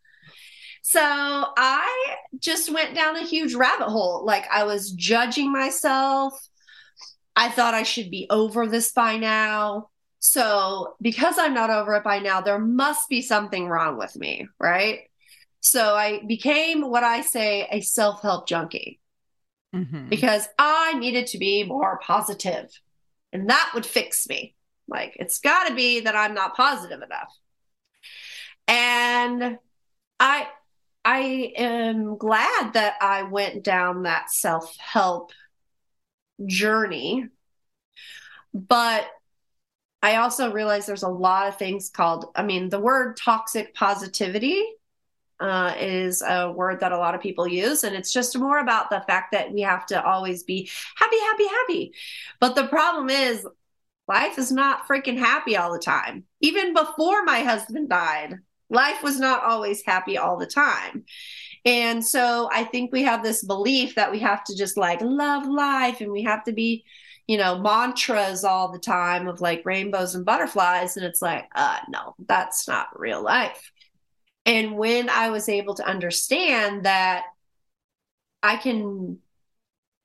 [0.82, 4.24] So I just went down a huge rabbit hole.
[4.26, 6.34] Like, I was judging myself.
[7.36, 9.90] I thought I should be over this by now.
[10.18, 14.48] So, because I'm not over it by now, there must be something wrong with me,
[14.58, 15.02] right?
[15.60, 18.98] So, I became what I say a self help junkie
[19.72, 20.08] mm-hmm.
[20.08, 22.68] because I needed to be more positive,
[23.32, 24.56] and that would fix me.
[24.88, 27.32] Like, it's got to be that I'm not positive enough.
[28.66, 29.58] And
[30.18, 30.48] I,
[31.04, 35.32] I am glad that I went down that self help
[36.46, 37.28] journey.
[38.54, 39.06] But
[40.02, 44.64] I also realize there's a lot of things called, I mean, the word toxic positivity
[45.40, 47.84] uh, is a word that a lot of people use.
[47.84, 51.46] And it's just more about the fact that we have to always be happy, happy,
[51.46, 51.94] happy.
[52.40, 53.46] But the problem is,
[54.08, 56.24] life is not freaking happy all the time.
[56.40, 58.38] Even before my husband died,
[58.70, 61.04] life was not always happy all the time.
[61.64, 65.46] And so I think we have this belief that we have to just like love
[65.46, 66.84] life and we have to be,
[67.26, 70.96] you know, mantras all the time of like rainbows and butterflies.
[70.96, 73.70] And it's like, uh, no, that's not real life.
[74.46, 77.24] And when I was able to understand that
[78.42, 79.18] I can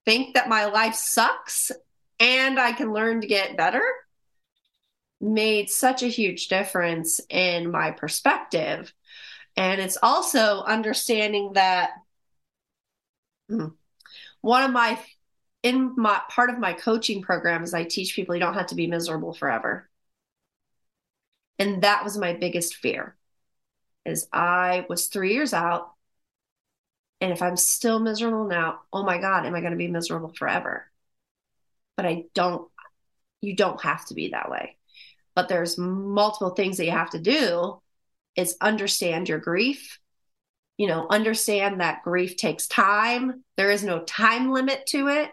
[0.05, 1.71] think that my life sucks
[2.23, 3.83] and I can learn to get better,
[5.21, 8.93] made such a huge difference in my perspective
[9.55, 11.91] and it's also understanding that
[13.49, 13.67] hmm,
[14.41, 14.99] one of my
[15.63, 18.75] in my part of my coaching program is I teach people you don't have to
[18.75, 19.89] be miserable forever.
[21.59, 23.15] And that was my biggest fear.
[24.05, 25.93] Is I was 3 years out
[27.21, 30.33] and if I'm still miserable now, oh my god, am I going to be miserable
[30.37, 30.91] forever?
[31.95, 32.69] But I don't
[33.43, 34.77] you don't have to be that way.
[35.35, 37.81] But there's multiple things that you have to do
[38.35, 39.99] is understand your grief.
[40.77, 43.43] You know, understand that grief takes time.
[43.57, 45.29] There is no time limit to it.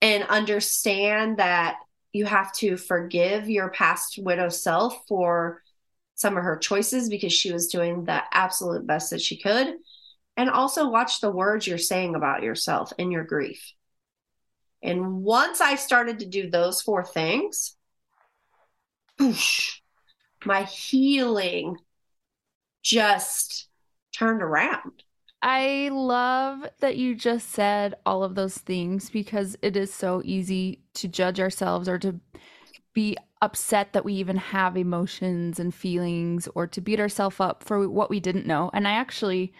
[0.00, 1.76] And understand that
[2.12, 5.62] you have to forgive your past widow self for
[6.14, 9.74] some of her choices because she was doing the absolute best that she could.
[10.36, 13.72] And also watch the words you're saying about yourself in your grief.
[14.82, 17.76] And once I started to do those four things,
[20.44, 21.76] my healing
[22.82, 23.68] just
[24.14, 25.02] turned around.
[25.42, 30.80] I love that you just said all of those things because it is so easy
[30.94, 32.18] to judge ourselves or to
[32.92, 37.88] be upset that we even have emotions and feelings or to beat ourselves up for
[37.88, 38.70] what we didn't know.
[38.74, 39.52] And I actually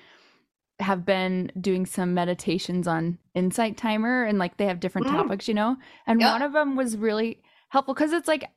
[0.81, 5.13] have been doing some meditations on Insight Timer and like they have different mm.
[5.13, 5.77] topics, you know?
[6.07, 6.33] And yep.
[6.33, 8.49] one of them was really helpful because it's like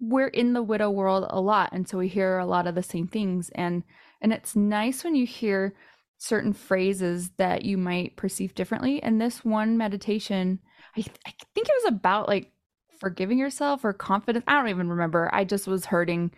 [0.00, 2.82] we're in the widow world a lot and so we hear a lot of the
[2.82, 3.82] same things and
[4.20, 5.74] and it's nice when you hear
[6.16, 10.58] certain phrases that you might perceive differently and this one meditation
[10.96, 12.50] I, th- I think it was about like
[12.98, 16.30] forgiving yourself or confidence i don't even remember i just was hurting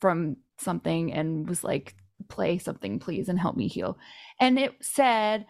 [0.00, 1.94] from something and was like
[2.28, 3.96] play something please and help me heal
[4.40, 5.46] and it said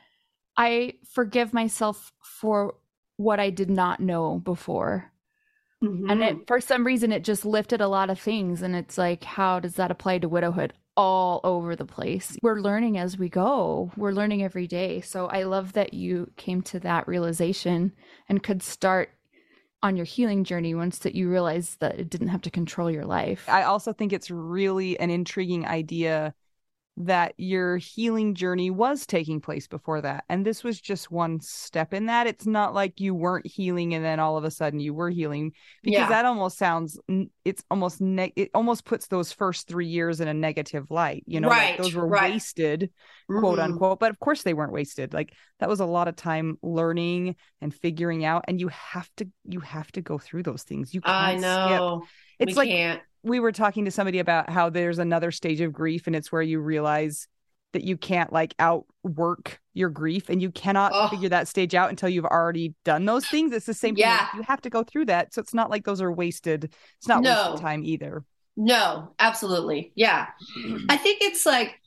[0.56, 2.74] i forgive myself for
[3.16, 5.10] what i did not know before
[5.82, 6.10] Mm-hmm.
[6.10, 8.62] And it, for some reason, it just lifted a lot of things.
[8.62, 10.72] And it's like, how does that apply to widowhood?
[10.98, 12.36] all over the place.
[12.42, 13.92] We're learning as we go.
[13.96, 15.00] We're learning every day.
[15.00, 17.92] So I love that you came to that realization
[18.28, 19.10] and could start
[19.80, 23.04] on your healing journey once that you realized that it didn't have to control your
[23.04, 23.48] life.
[23.48, 26.34] I also think it's really an intriguing idea
[27.00, 30.24] that your healing journey was taking place before that.
[30.28, 32.26] And this was just one step in that.
[32.26, 35.52] It's not like you weren't healing and then all of a sudden you were healing
[35.82, 36.08] because Yeah.
[36.08, 36.98] that almost sounds
[37.44, 41.40] it's almost ne- it almost puts those first 3 years in a negative light, you
[41.40, 42.32] know, Right, like those were right.
[42.32, 42.90] wasted,
[43.28, 43.64] quote Mhm.
[43.64, 45.14] unquote, but of course they weren't wasted.
[45.14, 49.28] Like that was a lot of time learning and figuring out and you have to
[49.44, 50.92] you have to go through those things.
[50.92, 52.08] You can't I skip.
[52.40, 53.00] It's we like can't.
[53.22, 56.42] We were talking to somebody about how there's another stage of grief and it's where
[56.42, 57.26] you realize
[57.72, 61.08] that you can't like outwork your grief and you cannot Oh.
[61.08, 64.42] figure that stage out until you've already done those things it's the same thing you
[64.42, 67.30] have to go through that so it's not like those are wasted it's not No.
[67.50, 68.24] wasted time either
[68.56, 69.92] No, absolutely.
[69.94, 70.26] Yeah.
[70.88, 71.78] I think it's like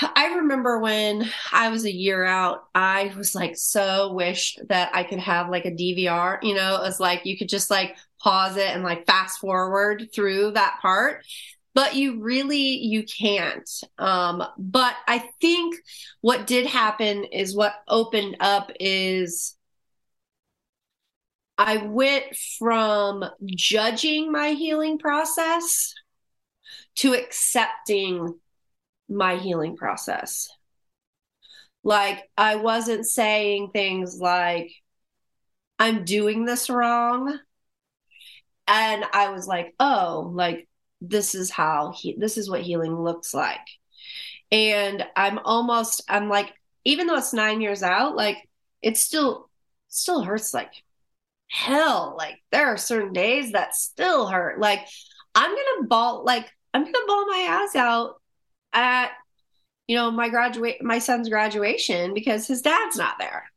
[0.00, 5.02] I remember when I was a year out, I was like so wished that I
[5.02, 8.56] could have like a DVR, you know, it was like you could just like pause
[8.56, 11.24] it and like fast forward through that part.
[11.72, 13.68] But you really you can't.
[13.98, 15.76] Um, but I think
[16.20, 19.56] what did happen is what opened up is
[21.56, 22.24] I went
[22.58, 25.94] from judging my healing process
[26.96, 28.34] to accepting
[29.10, 30.48] my healing process.
[31.84, 34.72] Like, I wasn't saying things like,
[35.78, 37.38] I'm doing this wrong.
[38.70, 40.68] And I was like, oh, like,
[41.00, 43.66] this is how he, this is what healing looks like.
[44.52, 46.54] And I'm almost, I'm like,
[46.84, 48.48] even though it's nine years out, like,
[48.80, 49.50] it still,
[49.88, 50.72] still hurts like
[51.50, 52.14] hell.
[52.16, 54.58] Like there are certain days that still hurt.
[54.58, 54.86] Like
[55.34, 58.14] I'm gonna bawl like I'm gonna bawl my ass out
[58.72, 59.10] at
[59.86, 63.50] you know my graduate my son's graduation because his dad's not there.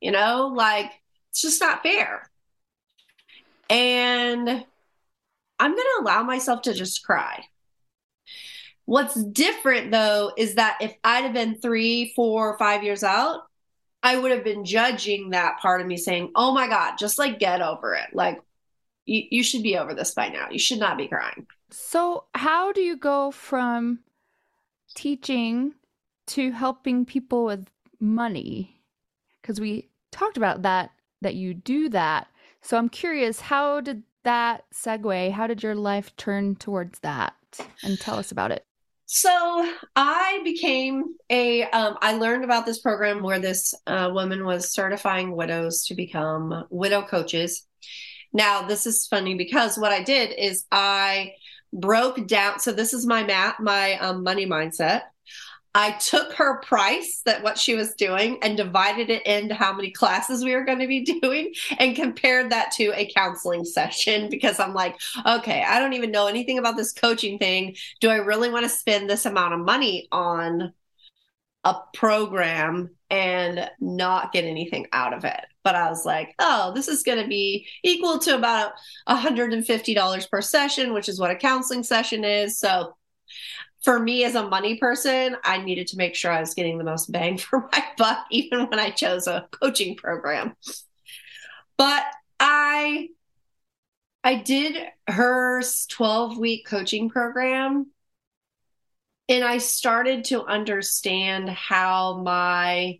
[0.00, 0.90] You know, like
[1.30, 2.28] it's just not fair.
[3.68, 4.48] And
[5.58, 7.44] I'm gonna allow myself to just cry.
[8.84, 13.42] What's different though is that if I'd have been three, four, five years out,
[14.02, 17.40] I would have been judging that part of me saying, Oh my God, just like
[17.40, 18.14] get over it.
[18.14, 18.40] Like,
[19.04, 20.48] you, you should be over this by now.
[20.50, 21.46] You should not be crying.
[21.70, 24.00] So, how do you go from
[24.94, 25.74] teaching
[26.28, 27.66] to helping people with
[27.98, 28.80] money?
[29.42, 30.90] Because we talked about that,
[31.22, 32.28] that you do that.
[32.66, 35.30] So, I'm curious, how did that segue?
[35.30, 37.34] How did your life turn towards that?
[37.84, 38.66] And tell us about it.
[39.04, 44.74] So I became a, um, I learned about this program where this uh, woman was
[44.74, 47.64] certifying widows to become widow coaches.
[48.32, 51.34] Now, this is funny because what I did is I
[51.72, 52.58] broke down.
[52.58, 55.02] So this is my mat, my um, money mindset.
[55.76, 59.90] I took her price that what she was doing and divided it into how many
[59.90, 64.58] classes we were going to be doing and compared that to a counseling session because
[64.58, 64.96] I'm like,
[65.26, 67.76] okay, I don't even know anything about this coaching thing.
[68.00, 70.72] Do I really want to spend this amount of money on
[71.64, 75.44] a program and not get anything out of it?
[75.62, 78.72] But I was like, oh, this is going to be equal to about
[79.10, 82.58] $150 per session, which is what a counseling session is.
[82.58, 82.94] So
[83.86, 86.82] for me as a money person, I needed to make sure I was getting the
[86.82, 90.56] most bang for my buck, even when I chose a coaching program.
[91.78, 92.02] But
[92.40, 93.10] I
[94.24, 94.76] I did
[95.08, 97.86] her 12 week coaching program
[99.28, 102.98] and I started to understand how my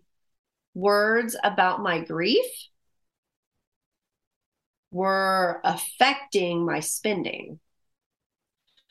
[0.73, 2.45] words about my grief
[4.89, 7.59] were affecting my spending.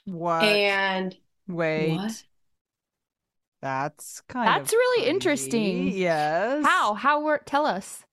[0.05, 1.16] what And
[1.49, 2.24] wait What?
[3.61, 5.09] that's kind That's of really crazy.
[5.09, 5.88] interesting.
[5.88, 6.94] yes How?
[6.94, 8.05] How were, tell us.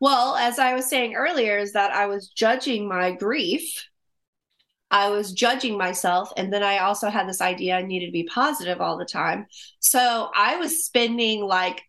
[0.00, 3.86] Well, as I was saying earlier, is that I was judging my grief.
[4.90, 6.32] I was judging myself.
[6.36, 9.46] And then I also had this idea I needed to be positive all the time.
[9.78, 11.82] So I was spending like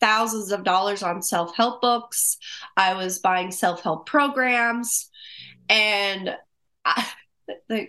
[0.00, 2.38] thousands of dollars on self help books.
[2.76, 5.10] I was buying self help programs.
[5.68, 6.36] And
[6.84, 7.08] I,
[7.68, 7.88] the,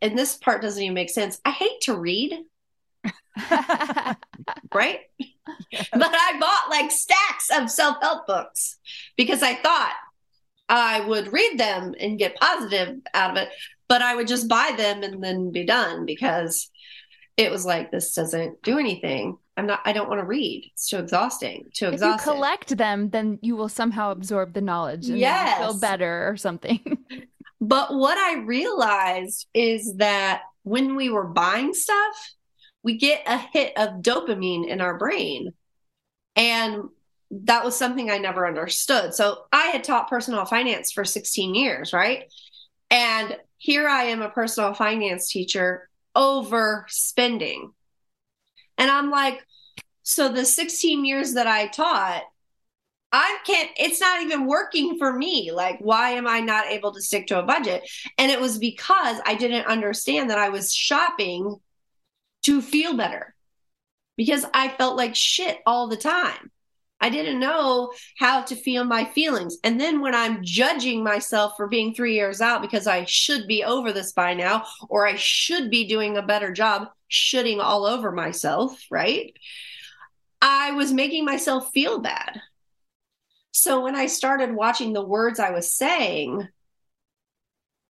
[0.00, 1.40] and this part doesn't even make sense.
[1.44, 2.38] I hate to read,
[4.74, 5.00] right?
[5.92, 8.78] but I bought like stacks of self help books
[9.16, 9.94] because I thought
[10.68, 13.48] I would read them and get positive out of it,
[13.88, 16.70] but I would just buy them and then be done because
[17.36, 19.36] it was like, this doesn't do anything.
[19.56, 20.70] I'm not, I don't want to read.
[20.72, 22.08] It's too exhausting, too exhausting.
[22.14, 25.58] if you collect them, then you will somehow absorb the knowledge and Yes.
[25.58, 26.80] feel better or something.
[27.62, 32.34] But what I realized is that when we were buying stuff,
[32.82, 35.52] we get a hit of dopamine in our brain.
[36.34, 36.88] And
[37.30, 39.14] that was something I never understood.
[39.14, 42.24] So I had taught personal finance for 16 years, right?
[42.90, 47.70] And here I am, a personal finance teacher, overspending.
[48.76, 49.40] And I'm like,
[50.02, 52.24] so the 16 years that I taught,
[53.12, 55.52] I can't, it's not even working for me.
[55.52, 57.88] Like, why am I not able to stick to a budget?
[58.16, 61.56] And it was because I didn't understand that I was shopping
[62.44, 63.34] to feel better
[64.16, 66.50] because I felt like shit all the time.
[67.02, 69.58] I didn't know how to feel my feelings.
[69.64, 73.64] And then when I'm judging myself for being three years out because I should be
[73.64, 78.12] over this by now, or I should be doing a better job shooting all over
[78.12, 79.34] myself, right?
[80.40, 82.40] I was making myself feel bad.
[83.52, 86.48] So when I started watching the words I was saying,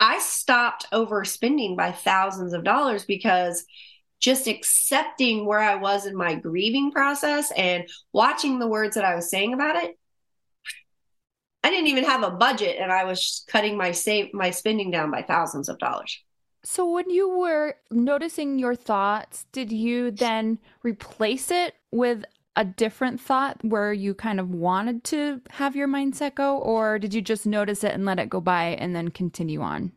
[0.00, 3.64] I stopped overspending by thousands of dollars because
[4.18, 9.14] just accepting where I was in my grieving process and watching the words that I
[9.14, 9.96] was saying about it.
[11.64, 15.12] I didn't even have a budget and I was cutting my save my spending down
[15.12, 16.20] by thousands of dollars.
[16.64, 22.24] So when you were noticing your thoughts, did you then replace it with
[22.57, 27.14] a different thought where you kind of wanted to have your mindset go or did
[27.14, 29.92] you just notice it and let it go by and then continue on?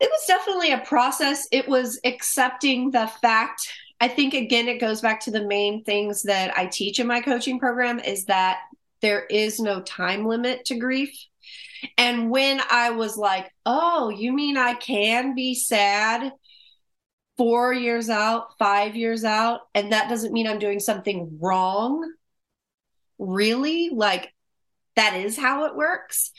[0.00, 1.48] it was definitely a process.
[1.50, 3.68] It was accepting the fact.
[4.00, 7.20] I think again, it goes back to the main things that I teach in my
[7.20, 8.60] coaching program is that
[9.00, 11.10] there is no time limit to grief.
[11.96, 16.32] And when I was like, oh, you mean I can be sad
[17.38, 22.12] four years out, five years out, and that doesn't mean I'm doing something wrong?
[23.18, 23.90] Really?
[23.90, 24.34] Like,
[24.96, 26.32] that is how it works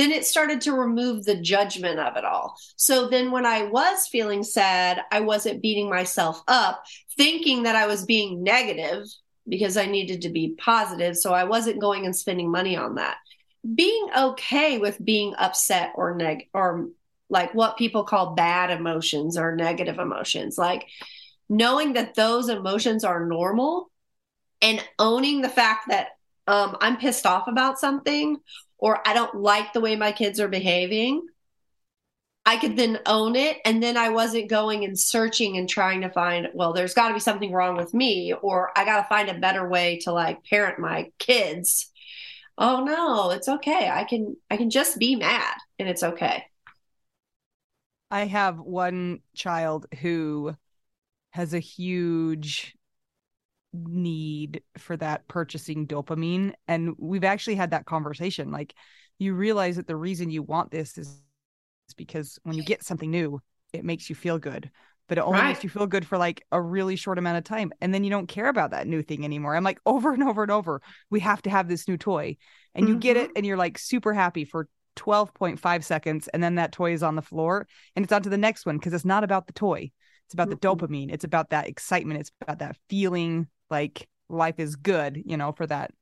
[0.00, 2.56] then it started to remove the judgment of it all.
[2.76, 6.82] So then when I was feeling sad, I wasn't beating myself up,
[7.18, 9.04] thinking that I was being negative
[9.46, 11.16] because I needed to be positive.
[11.16, 13.18] So I wasn't going and spending money on that.
[13.74, 16.88] Being okay with being upset or neg or
[17.30, 20.86] like what people call bad emotions or negative emotions, like
[21.48, 23.90] knowing that those emotions are normal
[24.60, 26.08] and owning the fact that
[26.46, 28.36] um, I'm pissed off about something
[28.78, 31.22] or I don't like the way my kids are behaving,
[32.46, 33.58] I could then own it.
[33.64, 37.14] And then I wasn't going and searching and trying to find, well, there's got to
[37.14, 40.44] be something wrong with me, or I got to find a better way to like
[40.44, 41.90] parent my kids.
[42.56, 43.88] Oh no, it's okay.
[43.88, 46.44] I can I can just be mad and it's okay.
[48.10, 50.54] I have one child who
[51.30, 52.74] has a huge
[53.72, 58.74] need for that purchasing dopamine and we've actually had that conversation like
[59.18, 61.22] you realize that the reason you want this is
[61.96, 63.40] because when you get something new
[63.72, 64.70] it makes you feel good
[65.08, 65.48] but it only right.
[65.48, 68.10] makes you feel good for like a really short amount of time and then you
[68.10, 71.20] don't care about that new thing anymore i'm like over and over and over we
[71.20, 72.36] have to have this new toy
[72.74, 72.94] and mm-hmm.
[72.94, 73.32] you get it mm-hmm.
[73.36, 74.68] and you're like super happy for
[75.00, 78.36] 12.5 seconds and then that toy is on the floor and it's on to the
[78.36, 79.90] next one because it's not about the toy
[80.26, 80.58] it's about mm-hmm.
[80.60, 85.36] the dopamine it's about that excitement it's about that feeling like life is good, you
[85.36, 85.92] know, for that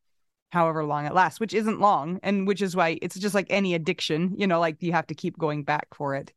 [0.51, 2.19] however long it lasts, which isn't long.
[2.23, 5.15] And which is why it's just like any addiction, you know, like you have to
[5.15, 6.33] keep going back for it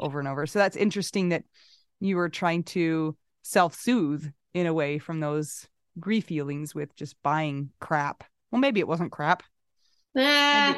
[0.00, 0.46] over and over.
[0.46, 1.44] So that's interesting that
[2.00, 5.66] you were trying to self soothe in a way from those
[6.00, 8.24] grief feelings with just buying crap.
[8.50, 9.42] Well, maybe it wasn't crap.
[10.14, 10.74] Eh.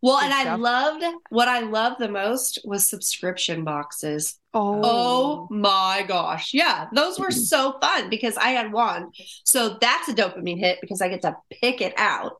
[0.00, 0.46] well, and stuff.
[0.46, 4.38] I loved what I loved the most was subscription boxes.
[4.54, 4.80] Oh.
[4.82, 6.54] oh my gosh.
[6.54, 9.10] Yeah, those were so fun because I had one.
[9.44, 12.36] So that's a dopamine hit because I get to pick it out.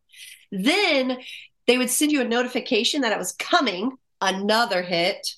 [0.51, 1.19] Then
[1.67, 3.93] they would send you a notification that it was coming,
[4.23, 5.29] another hit.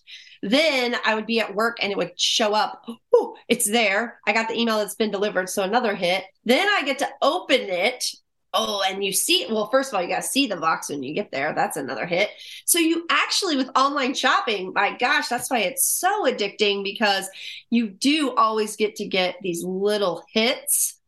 [0.42, 2.86] Then I would be at work and it would show up.
[3.12, 4.20] Oh, it's there.
[4.26, 5.48] I got the email that's been delivered.
[5.48, 6.24] So another hit.
[6.44, 8.04] Then I get to open it
[8.53, 11.03] Oh, and you see, well, first of all, you got to see the box when
[11.03, 11.53] you get there.
[11.55, 12.30] That's another hit.
[12.64, 17.28] So, you actually, with online shopping, my gosh, that's why it's so addicting because
[17.70, 20.98] you do always get to get these little hits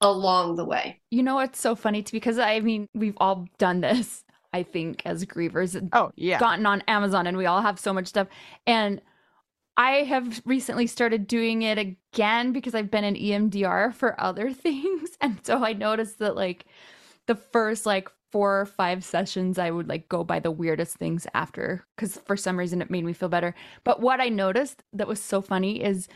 [0.00, 1.00] along the way.
[1.10, 5.02] You know, it's so funny too, because I mean, we've all done this, I think,
[5.04, 5.88] as grievers.
[5.92, 6.38] Oh, yeah.
[6.38, 8.28] Gotten on Amazon and we all have so much stuff.
[8.66, 9.00] And
[9.76, 15.10] I have recently started doing it again because I've been in EMDR for other things.
[15.20, 16.66] And so I noticed that like
[17.26, 21.24] the first like four or five sessions I would like go buy the weirdest things
[21.34, 23.54] after cuz for some reason it made me feel better.
[23.84, 26.08] But what I noticed that was so funny is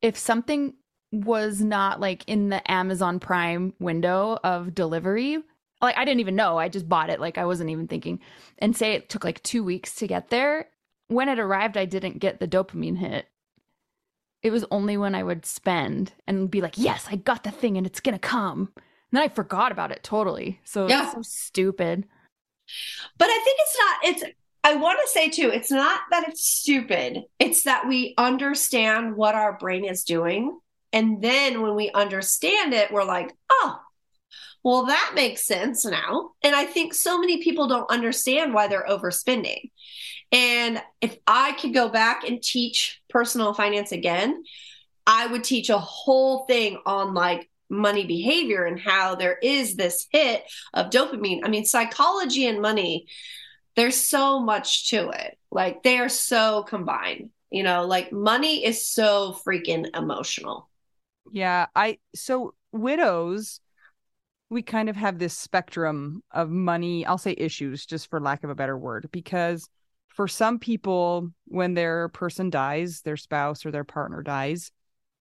[0.00, 0.74] if something
[1.12, 5.42] was not like in the Amazon Prime window of delivery,
[5.82, 8.20] like I didn't even know, I just bought it like I wasn't even thinking.
[8.58, 10.68] And say it took like 2 weeks to get there,
[11.08, 13.26] when it arrived, I didn't get the dopamine hit.
[14.42, 17.76] It was only when I would spend and be like, yes, I got the thing
[17.76, 18.70] and it's going to come.
[18.76, 18.82] And
[19.12, 20.60] then I forgot about it totally.
[20.64, 21.04] So Yeah.
[21.04, 22.06] it's so stupid.
[23.18, 26.44] But I think it's not, it's, I want to say too, it's not that it's
[26.44, 27.22] stupid.
[27.38, 30.58] It's that we understand what our brain is doing.
[30.92, 33.80] And then when we understand it, we're like, oh,
[34.62, 36.32] well, that makes sense now.
[36.42, 39.70] And I think so many people don't understand why they're overspending.
[40.32, 44.42] And if I could go back and teach personal finance again,
[45.06, 50.06] I would teach a whole thing on like money behavior and how there is this
[50.10, 50.42] hit
[50.74, 51.40] of dopamine.
[51.44, 53.06] I mean, psychology and money,
[53.76, 55.38] there's so much to it.
[55.50, 57.30] Like they are so combined.
[57.50, 60.68] You know, like money is so freaking emotional.
[61.30, 63.60] Yeah, I so widows
[64.48, 68.50] we kind of have this spectrum of money, I'll say issues just for lack of
[68.50, 69.68] a better word because
[70.16, 74.72] for some people when their person dies, their spouse or their partner dies,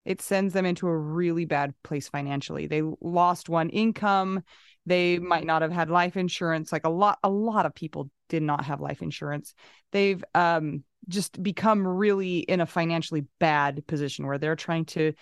[0.05, 2.67] it sends them into a really bad place financially.
[2.67, 4.43] They lost one income,
[4.87, 8.43] they might not have had life insurance like a lot a lot of people did
[8.43, 9.55] not have life insurance.
[9.93, 15.13] They've um just become really in a financially bad position where they're trying to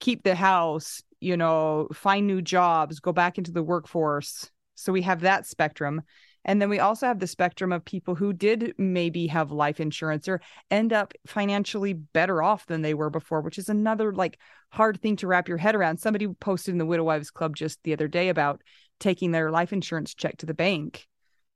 [0.00, 4.50] keep the house, you know, find new jobs, go back into the workforce.
[4.74, 6.02] So we have that spectrum.
[6.44, 10.26] And then we also have the spectrum of people who did maybe have life insurance
[10.26, 10.40] or
[10.70, 14.38] end up financially better off than they were before, which is another like
[14.70, 15.98] hard thing to wrap your head around.
[15.98, 18.60] Somebody posted in the Widow Wives Club just the other day about
[18.98, 21.06] taking their life insurance check to the bank.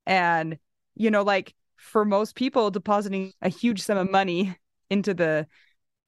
[0.07, 0.59] And,
[0.95, 4.57] you know, like for most people, depositing a huge sum of money
[4.89, 5.47] into the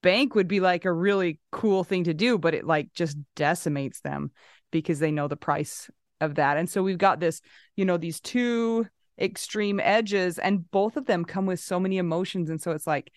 [0.01, 3.99] bank would be like a really cool thing to do, but it like just decimates
[4.01, 4.31] them
[4.71, 5.89] because they know the price
[6.21, 6.57] of that.
[6.57, 7.41] And so we've got this,
[7.75, 8.87] you know, these two
[9.19, 12.49] extreme edges, and both of them come with so many emotions.
[12.49, 13.11] And so it's like,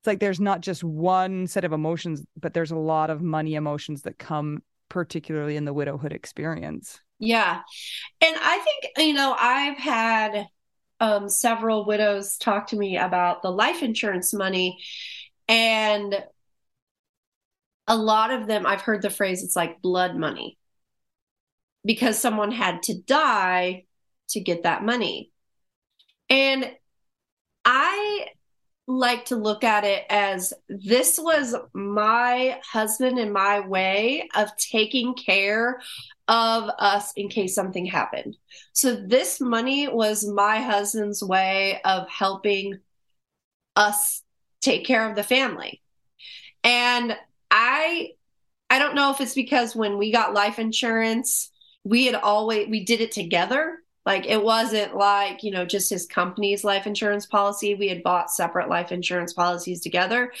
[0.00, 3.54] it's like there's not just one set of emotions, but there's a lot of money
[3.54, 7.00] emotions that come particularly in the widowhood experience.
[7.18, 7.60] Yeah.
[8.20, 10.46] And I think, you know, I've had
[11.00, 14.78] um, several widows talk to me about the life insurance money.
[15.48, 16.24] And
[17.86, 20.57] a lot of them, I've heard the phrase, it's like blood money
[21.88, 23.86] because someone had to die
[24.28, 25.32] to get that money.
[26.28, 26.70] And
[27.64, 28.26] I
[28.86, 35.14] like to look at it as this was my husband and my way of taking
[35.14, 35.80] care
[36.28, 38.36] of us in case something happened.
[38.74, 42.80] So this money was my husband's way of helping
[43.76, 44.22] us
[44.60, 45.80] take care of the family.
[46.62, 47.16] And
[47.50, 48.10] I
[48.68, 51.50] I don't know if it's because when we got life insurance,
[51.84, 53.78] we had always we did it together.
[54.04, 57.74] Like it wasn't like, you know, just his company's life insurance policy.
[57.74, 60.32] We had bought separate life insurance policies together.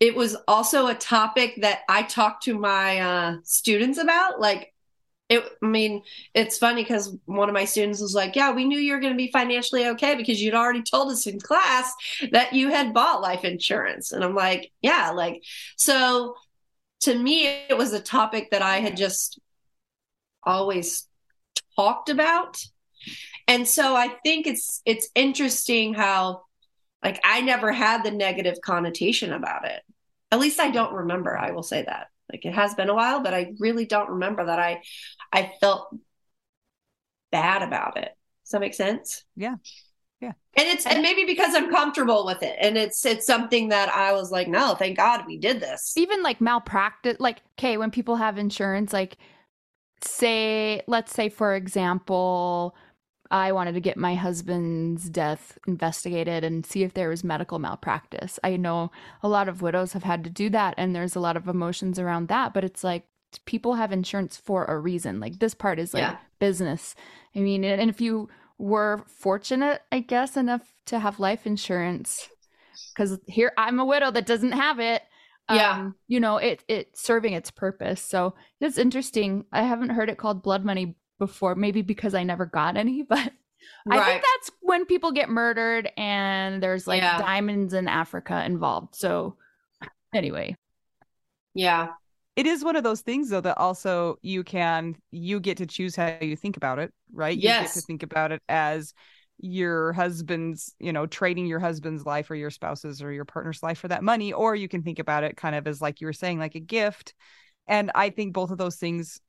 [0.00, 4.40] It was also a topic that I talked to my uh, students about.
[4.40, 4.72] Like,
[5.28, 6.02] it, I mean,
[6.34, 9.12] it's funny because one of my students was like, Yeah, we knew you were going
[9.12, 11.92] to be financially okay because you'd already told us in class
[12.32, 14.12] that you had bought life insurance.
[14.12, 15.42] And I'm like, Yeah, like,
[15.76, 16.34] so
[17.00, 19.40] to me, it was a topic that I had just
[20.46, 21.06] always
[21.76, 22.62] talked about.
[23.46, 26.42] And so i think it's it's interesting how
[27.02, 29.82] like i never had the negative connotation about it.
[30.30, 32.08] At least i don't remember i will say that.
[32.32, 34.82] Like it has been a while but i really don't remember that i
[35.32, 35.94] i felt
[37.30, 38.16] bad about it.
[38.44, 39.24] Does that make sense?
[39.36, 39.56] Yeah.
[40.20, 40.32] Yeah.
[40.56, 44.12] and it's and maybe because i'm comfortable with it and it's it's something that i
[44.12, 45.92] was like no thank god we did this.
[45.98, 49.18] Even like malpractice like okay when people have insurance like
[50.06, 52.74] say let's say for example
[53.30, 58.38] i wanted to get my husband's death investigated and see if there was medical malpractice.
[58.44, 58.90] I know
[59.22, 61.98] a lot of widows have had to do that and there's a lot of emotions
[61.98, 63.06] around that but it's like
[63.46, 65.18] people have insurance for a reason.
[65.20, 66.16] Like this part is like Yeah.
[66.38, 66.94] business.
[67.34, 68.28] I mean and if you
[68.58, 72.28] were fortunate i guess enough to have life insurance
[72.94, 75.02] because here i'm a widow that doesn't have it
[75.50, 75.72] Yeah.
[75.72, 78.00] um, you know it it's serving its purpose.
[78.00, 79.44] So it's interesting.
[79.52, 83.30] I haven't heard it called blood money before maybe because i never got any but
[83.88, 87.18] i think that's when people get murdered and there's like Yeah.
[87.18, 88.96] diamonds in africa involved.
[88.96, 89.36] So
[90.12, 90.56] anyway.
[91.54, 91.90] Yeah.
[92.34, 95.94] It is one of those things though that also you can you get to choose
[95.94, 97.36] how you think about it, right?
[97.36, 98.92] You get to think about it as
[99.38, 103.78] your husband's, you know, trading your husband's life or your spouse's or your partner's life
[103.78, 106.12] for that money, or you can think about it kind of as like you were
[106.12, 107.14] saying, like a gift.
[107.66, 109.20] And I think both of those things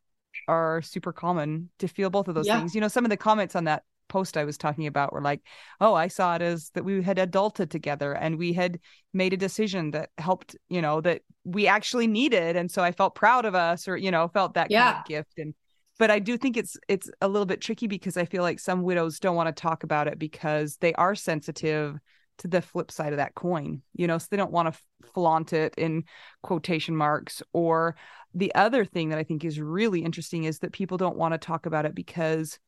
[0.48, 2.58] are super common to feel both of those Yeah.
[2.58, 2.76] things.
[2.76, 5.42] You know, some of the comments on that post I was talking about were like,
[5.82, 8.80] oh, I saw it as that we had adulted together and we had
[9.14, 12.56] made a decision that helped, you know, that we actually needed.
[12.56, 14.86] And so I felt proud of us or, you know, felt that Yeah.
[14.86, 15.34] kind of gift.
[15.38, 15.56] And
[15.98, 18.84] but I do think it's it's a little bit tricky because I feel like some
[18.84, 21.98] widows don't want to talk about it because they are sensitive
[22.40, 24.80] to the flip side of that coin, you know, so they don't want to
[25.14, 26.04] flaunt it in
[26.44, 27.42] quotation marks.
[27.54, 27.96] Or
[28.34, 31.38] the other thing that I think is really interesting is that people don't want to
[31.38, 32.60] talk about it because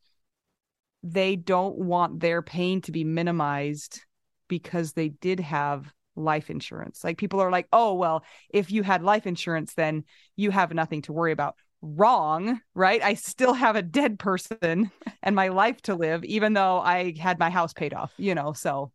[1.04, 4.06] they don't want their pain to be minimized
[4.48, 7.04] because they did have life insurance.
[7.04, 10.06] Like people are like, oh, well, if you had life insurance, then
[10.36, 11.56] you have nothing to worry about.
[11.82, 13.02] Wrong, right?
[13.04, 17.38] I still have a dead person and my life to live, even though I had
[17.40, 18.54] my house paid off, you know?
[18.54, 18.92] So,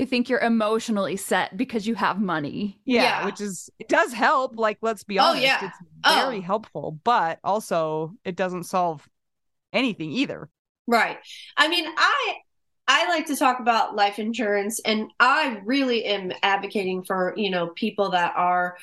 [0.00, 2.80] I think you're emotionally set because you have money.
[2.84, 3.24] yeah, Yeah.
[3.26, 4.56] which is, it does help.
[4.56, 5.66] Like, let's be Oh, honest, yeah.
[5.66, 6.14] it's oh.
[6.14, 6.42] very Oh.
[6.42, 9.08] helpful, but also it doesn't solve
[9.72, 10.48] anything either.
[10.86, 11.18] Right.
[11.56, 12.34] I mean, I
[12.90, 17.66] I like to talk about life insurance and I really am advocating for, you know,
[17.68, 18.78] people that are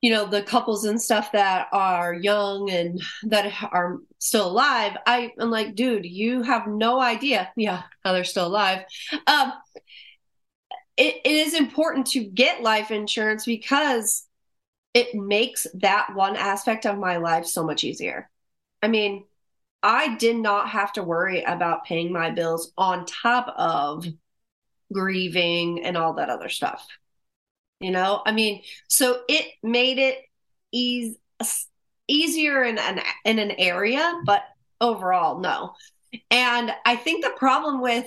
[0.00, 4.96] you know, the couples and stuff that are young and that are still alive.
[5.06, 7.50] I am like, dude, you have no idea.
[7.56, 8.84] Yeah, how they're still alive.
[9.26, 9.52] Um
[10.96, 14.26] it, it is important to get life insurance because
[14.92, 18.28] it makes that one aspect of my life so much easier.
[18.82, 19.24] I mean,
[19.82, 24.04] I did not have to worry about paying my bills on top of
[24.92, 26.86] grieving and all that other stuff.
[27.80, 30.18] You know, I mean, so it made it
[30.70, 31.16] eas-
[32.08, 34.42] easier in an in an area, but
[34.80, 35.74] overall, no.
[36.30, 38.06] And I think the problem with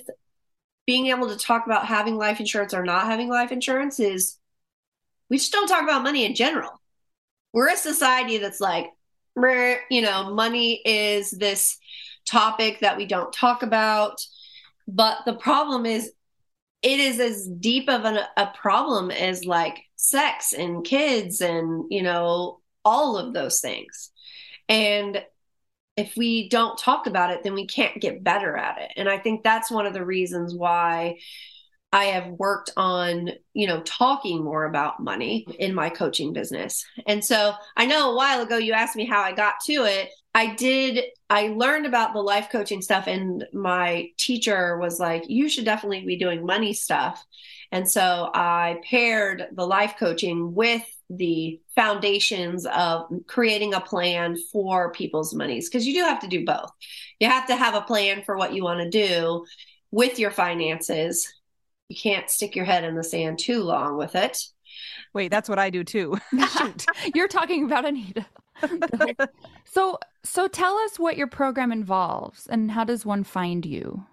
[0.86, 4.38] being able to talk about having life insurance or not having life insurance is
[5.30, 6.80] we just don't talk about money in general.
[7.54, 8.92] We're a society that's like,
[9.36, 11.78] you know, money is this
[12.26, 14.22] topic that we don't talk about.
[14.88, 16.12] But the problem is,
[16.84, 22.04] it is as deep of an, a problem as like sex and kids and, you
[22.04, 24.12] know, all of those things.
[24.68, 25.24] And
[25.96, 28.92] if we don't talk about it, then we can't get better at it.
[28.98, 31.20] And I think that's one of the reasons why
[31.94, 36.84] I have worked on, you know, talking more about money in my coaching business.
[37.08, 40.10] And so I know a while ago you asked me how I got to it.
[40.36, 45.48] I did, I learned about the life coaching stuff, and my teacher was like, you
[45.48, 47.24] should definitely be doing money stuff.
[47.72, 54.92] And so I paired the life coaching with the foundations of creating a plan for
[54.92, 56.72] people's monies because you do have to do both.
[57.20, 59.46] You have to have a plan for what you want to do
[59.92, 61.32] with your finances.
[61.90, 64.38] You can't stick your head in the sand too long with it.
[65.14, 66.18] Wait, that's what I do too.
[66.58, 66.86] Shoot.
[67.16, 68.26] You're talking about Anita.
[69.66, 74.06] So, so tell us what your program involves and how does one find you?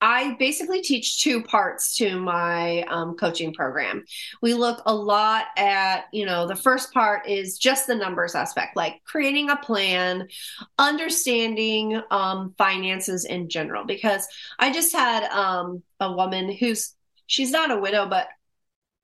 [0.00, 4.04] I basically teach two parts to my um, coaching program.
[4.42, 8.76] We look a lot at, you know, the first part is just the numbers aspect,
[8.76, 10.28] like creating a plan,
[10.78, 13.86] understanding um, finances in general.
[13.86, 14.28] Because
[14.58, 16.94] I just had um, a woman who's,
[17.26, 18.28] she's not a widow, but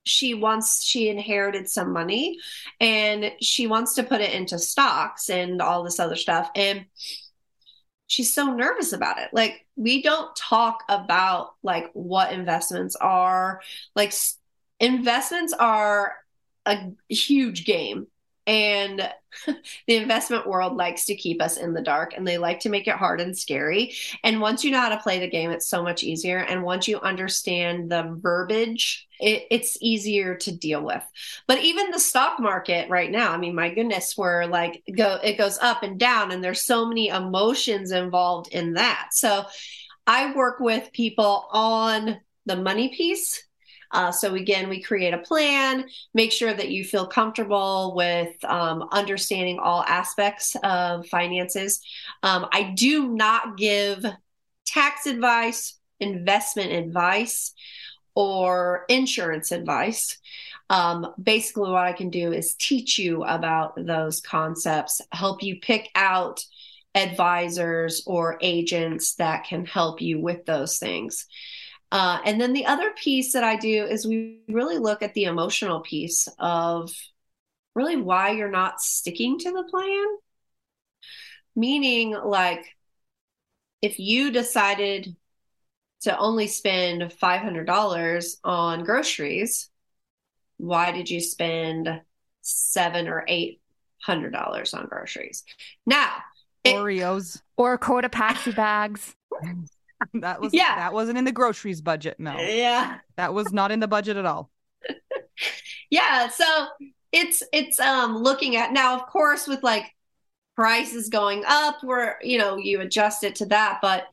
[0.04, 2.38] she wants she inherited some money
[2.80, 6.50] and she wants to put it into stocks and all this other stuff.
[6.54, 6.86] And
[8.06, 9.30] she's so nervous about it.
[9.32, 13.60] Like we don't talk about like what investments are.
[13.94, 14.12] Like
[14.80, 16.14] investments are
[16.66, 18.06] a huge game
[18.46, 19.08] and
[19.46, 22.88] the investment world likes to keep us in the dark and they like to make
[22.88, 23.94] it hard and scary.
[24.24, 26.38] And once you know how to play the game it's so much easier.
[26.38, 31.02] And once you understand the verbiage it, it's easier to deal with.
[31.46, 35.38] But even the stock market right now i mean my goodness we're like go it
[35.38, 39.08] goes up and down and there's so many emotions involved in that.
[39.12, 39.44] So
[40.06, 43.44] i work with people on the money piece
[43.92, 45.84] uh, so again, we create a plan,
[46.14, 51.80] make sure that you feel comfortable with um, understanding all aspects of finances.
[52.22, 54.04] Um, I do not give
[54.64, 57.52] tax advice, investment advice,
[58.14, 60.18] or insurance advice.
[60.70, 65.90] Um, basically, what I can do is teach you about those concepts, help you pick
[65.94, 66.44] out
[66.94, 71.26] advisors or agents that can help you with those things.
[71.92, 75.24] Uh, and then the other piece that I do is we really look at the
[75.24, 76.90] emotional piece of
[77.74, 80.06] really why you're not sticking to the plan.
[81.54, 82.64] Meaning, like,
[83.82, 85.14] if you decided
[86.04, 89.68] to only spend $500 on groceries,
[90.56, 92.00] why did you spend
[92.40, 93.60] seven or eight
[94.02, 95.44] hundred dollars on groceries?
[95.84, 96.10] Now,
[96.64, 97.42] it- Oreos.
[97.58, 99.14] Or Cotopaxi bags.
[100.14, 100.76] that was Yeah.
[100.76, 102.38] that wasn't in the groceries budget, No.
[102.38, 102.98] Yeah.
[103.16, 104.50] That was not in the budget at all.
[105.90, 106.28] Yeah.
[106.28, 106.66] So
[107.12, 109.84] it's it's um looking at now, of course, with like
[110.56, 113.78] prices going up, where you know you adjust it to that.
[113.82, 114.04] But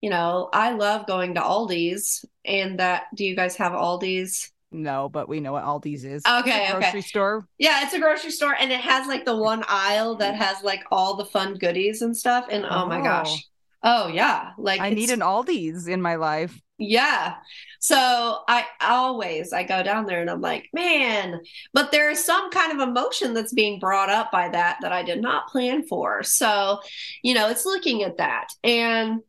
[0.00, 3.04] you know, I love going to Aldi's, and that.
[3.14, 4.50] Do you guys have Aldi's?
[4.74, 6.22] No, but we know what Aldi's is.
[6.26, 6.80] Okay, It's a okay.
[6.80, 7.46] grocery store.
[7.58, 10.82] Yeah, it's a grocery store, and it has like the one aisle that has like
[10.90, 12.46] all the fun goodies and stuff.
[12.50, 13.04] And oh, my Oh.
[13.04, 13.46] gosh.
[13.84, 16.60] Oh yeah, like I need an Aldi's in my life.
[16.78, 17.36] Yeah.
[17.80, 21.40] So I always I go down there and I'm like, man,
[21.72, 25.02] but there is some kind of emotion that's being brought up by that that I
[25.02, 26.22] did not plan for.
[26.22, 26.80] So,
[27.22, 29.20] you know, it's looking at that and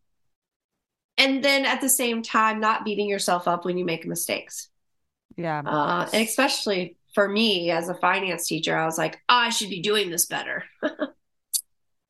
[1.18, 4.70] and then at the same time not beating yourself up when you make mistakes.
[5.36, 5.62] Yeah.
[5.66, 9.82] Uh and especially for me as a finance teacher, I was like, I should be
[9.82, 10.64] doing this better.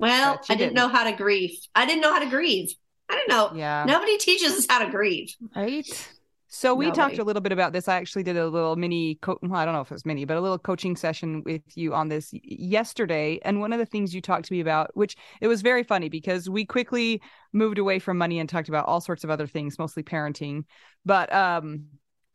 [0.04, 0.74] well, I didn't didn't.
[0.76, 1.58] know how to grieve.
[1.76, 2.74] I didn't know how to grieve.
[3.10, 3.52] I don't know.
[3.58, 3.84] yeah.
[3.86, 5.36] Nobody teaches us how to grieve.
[5.56, 6.10] Right?
[6.48, 7.88] So we talked a little bit about this.
[7.88, 10.24] I actually did a little mini, co- well, I don't know if it was mini,
[10.24, 13.40] but a little coaching session with you on this yesterday.
[13.44, 16.10] And one of the things you talked to me about, which it was very funny
[16.10, 17.22] because we quickly
[17.54, 20.66] moved away from money and talked about all sorts of other things, mostly parenting.
[21.06, 21.86] But um,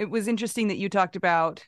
[0.01, 1.65] it was interesting that you talked about.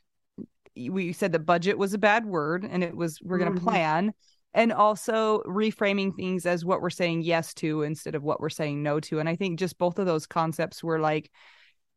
[0.77, 3.65] We said the budget was a bad word, and it was we're going to Mhm.
[3.65, 4.13] plan,
[4.53, 8.83] and also reframing things as what we're saying yes to instead of what we're saying
[8.83, 9.21] no to.
[9.21, 11.31] And I think just both of those concepts were like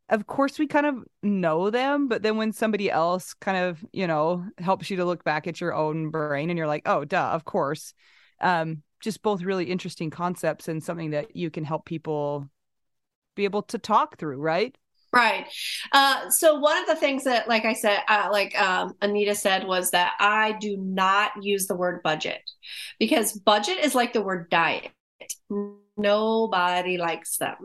[0.10, 4.06] of course we kind of know them but then when somebody else kind of you
[4.06, 7.32] know helps you to look back at your own brain and you're like oh duh
[7.32, 7.94] of course
[8.42, 12.48] um just both really interesting concepts and something that you can help people
[13.36, 14.78] be able to talk through right
[15.14, 15.46] Right.
[15.92, 19.64] Uh, so one of the things that, like I said, uh, like um, Anita said,
[19.68, 22.42] was that I do not use the word budget
[23.00, 24.90] because budget is like the word diet.
[25.96, 27.56] Nobody likes them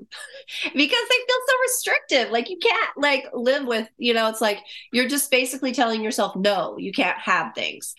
[0.62, 2.30] because they feel so restrictive.
[2.30, 4.58] Like you can't like live with, you know, it's like
[4.92, 7.94] you're just basically telling yourself, no, you can't have things.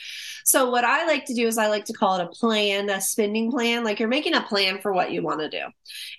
[0.45, 3.01] So what I like to do is I like to call it a plan, a
[3.01, 3.83] spending plan.
[3.83, 5.63] Like you're making a plan for what you want to do.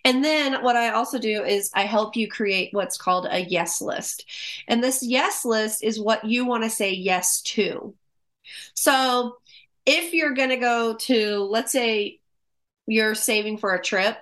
[0.05, 3.81] And then what I also do is I help you create what's called a yes
[3.81, 4.25] list.
[4.67, 7.95] And this yes list is what you want to say yes to.
[8.75, 9.37] So
[9.87, 12.20] if you're going to go to, let's say,
[12.87, 14.17] you're saving for a trip,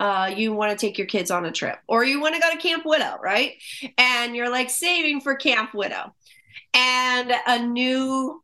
[0.00, 2.50] uh, you want to take your kids on a trip, or you want to go
[2.50, 3.52] to Camp Widow, right?
[3.98, 6.14] And you're like saving for Camp Widow,
[6.74, 8.42] and a new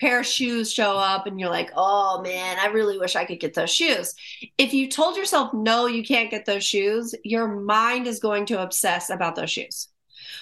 [0.00, 3.40] pair of shoes show up, and you're like, oh man, I really wish I could
[3.40, 4.14] get those shoes.
[4.58, 8.62] If you told yourself, no, you can't get those shoes, your mind is going to
[8.62, 9.88] obsess about those shoes.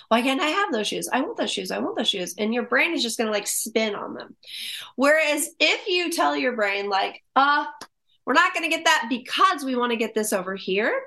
[0.08, 1.08] Why can't I have those shoes?
[1.12, 1.70] I want those shoes.
[1.70, 2.34] I want those shoes.
[2.36, 4.34] And your brain is just going to like spin on them.
[4.96, 7.64] Whereas if you tell your brain, like, uh,
[8.30, 11.02] we're not going to get that because we want to get this over here,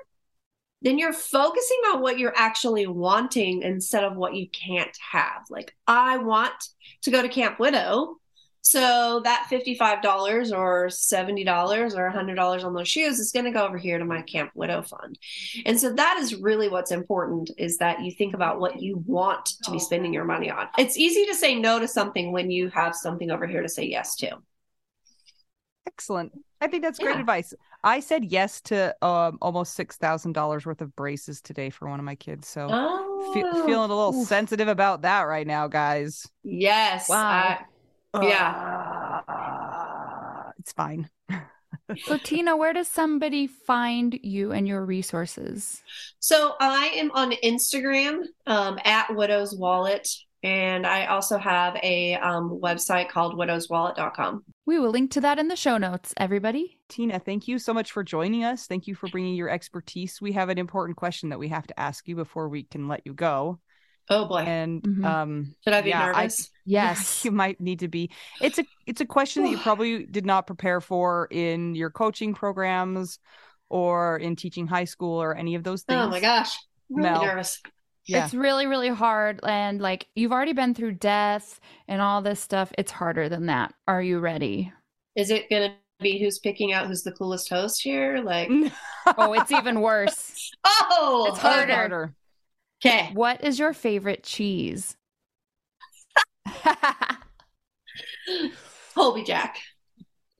[0.82, 5.40] then you're focusing on what you're actually wanting instead of what you can't have.
[5.48, 6.52] Like, I want
[7.00, 8.18] to go to Camp Widow.
[8.60, 13.78] So that $55 or $70 or $100 on those shoes is going to go over
[13.78, 15.18] here to my Camp Widow fund.
[15.64, 19.46] And so that is really what's important is that you think about what you want
[19.62, 20.68] to be spending your money on.
[20.76, 23.86] It's easy to say no to something when you have something over here to say
[23.86, 24.36] yes to.
[25.86, 27.20] Excellent i think that's great Yeah.
[27.20, 31.88] advice i said yes to um almost six thousand dollars worth of braces today for
[31.88, 34.26] one of my kids so Oh, fe- feeling a little Oof.
[34.26, 37.08] sensitive about that right now guys yes.
[37.08, 37.58] Wow.
[38.14, 39.20] I- Yeah.
[39.28, 41.10] Uh, it's fine
[42.06, 45.82] So, Tina, where does somebody find you and your resources?
[46.18, 50.08] So I am on Instagram um, at Widow's Wallet,
[50.44, 54.44] and I also have a um, website called widowswallet.com.
[54.66, 56.78] We will link to that in the show notes, everybody.
[56.88, 58.66] Tina, thank you so much for joining us.
[58.66, 60.20] Thank you for bringing your expertise.
[60.20, 63.02] We have an important question that we have to ask you before we can let
[63.06, 63.58] you go.
[64.10, 65.04] Oh boy, And Mhm.
[65.04, 66.50] um, should I be yeah, I- nervous?
[66.66, 67.24] Yes.
[67.24, 68.10] you might need to be.
[68.42, 72.34] It's a it's a question that you probably did not prepare for in your coaching
[72.34, 73.18] programs
[73.70, 76.02] or in teaching high school or any of those things.
[76.02, 76.54] oh my gosh,
[76.90, 77.24] I'm really Mel.
[77.24, 77.62] nervous.
[78.06, 78.24] Yeah.
[78.24, 79.40] It's really, really hard.
[79.42, 82.72] And like you've already been through death and all this stuff.
[82.76, 83.74] It's harder than that.
[83.88, 84.72] Are you ready?
[85.16, 88.20] Is it gonna be who's picking out who's the coolest host here?
[88.22, 88.50] Like,
[89.16, 90.50] Oh, it's even worse.
[90.64, 91.72] oh, It's Harder.
[91.74, 91.74] harder.
[91.96, 92.14] harder.
[92.84, 94.96] Okay, What is your favorite cheese?
[98.94, 99.56] Colby Jack.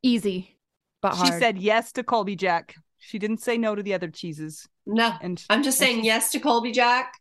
[0.02, 0.56] Easy,
[1.00, 2.74] but She said yes to Colby Jack.
[2.98, 4.68] She didn't say no to the other cheeses.
[4.86, 7.14] No, And I'm just and saying she's- yes to Colby Jack.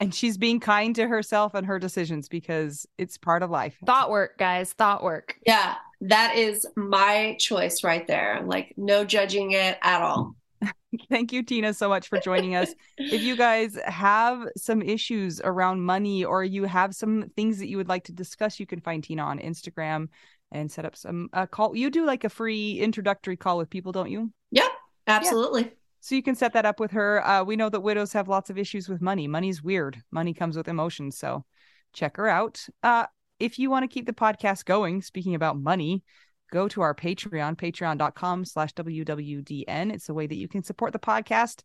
[0.00, 3.76] And she's being kind to herself and her decisions because it's part of life.
[3.84, 4.72] thought work, guys.
[4.72, 5.36] Thought work.
[5.46, 8.42] Yeah, that is my choice right there.
[8.44, 10.34] Like, no judging it at all.
[11.10, 12.74] Thank you, Tina, so much for joining us.
[12.98, 17.76] if you guys have some issues around money or you have some things that you
[17.76, 20.08] would like to discuss, you can find Tina on Instagram
[20.52, 21.76] and set up some uh, call.
[21.76, 24.32] You do like a free introductory call with people, don't you?
[24.52, 24.70] Yep,
[25.06, 25.72] absolutely.
[26.04, 27.26] So you can set that up with her.
[27.26, 29.26] Uh, we know that widows have lots of issues with money.
[29.26, 30.02] Money's weird.
[30.10, 31.16] Money comes with emotions.
[31.16, 31.46] So
[31.94, 32.62] check her out.
[32.82, 33.06] Uh,
[33.38, 36.04] if you want to keep the podcast going, speaking about money,
[36.52, 39.94] go to our Patreon, patreon.com slash WWDN.
[39.94, 41.62] It's a way that you can support the podcast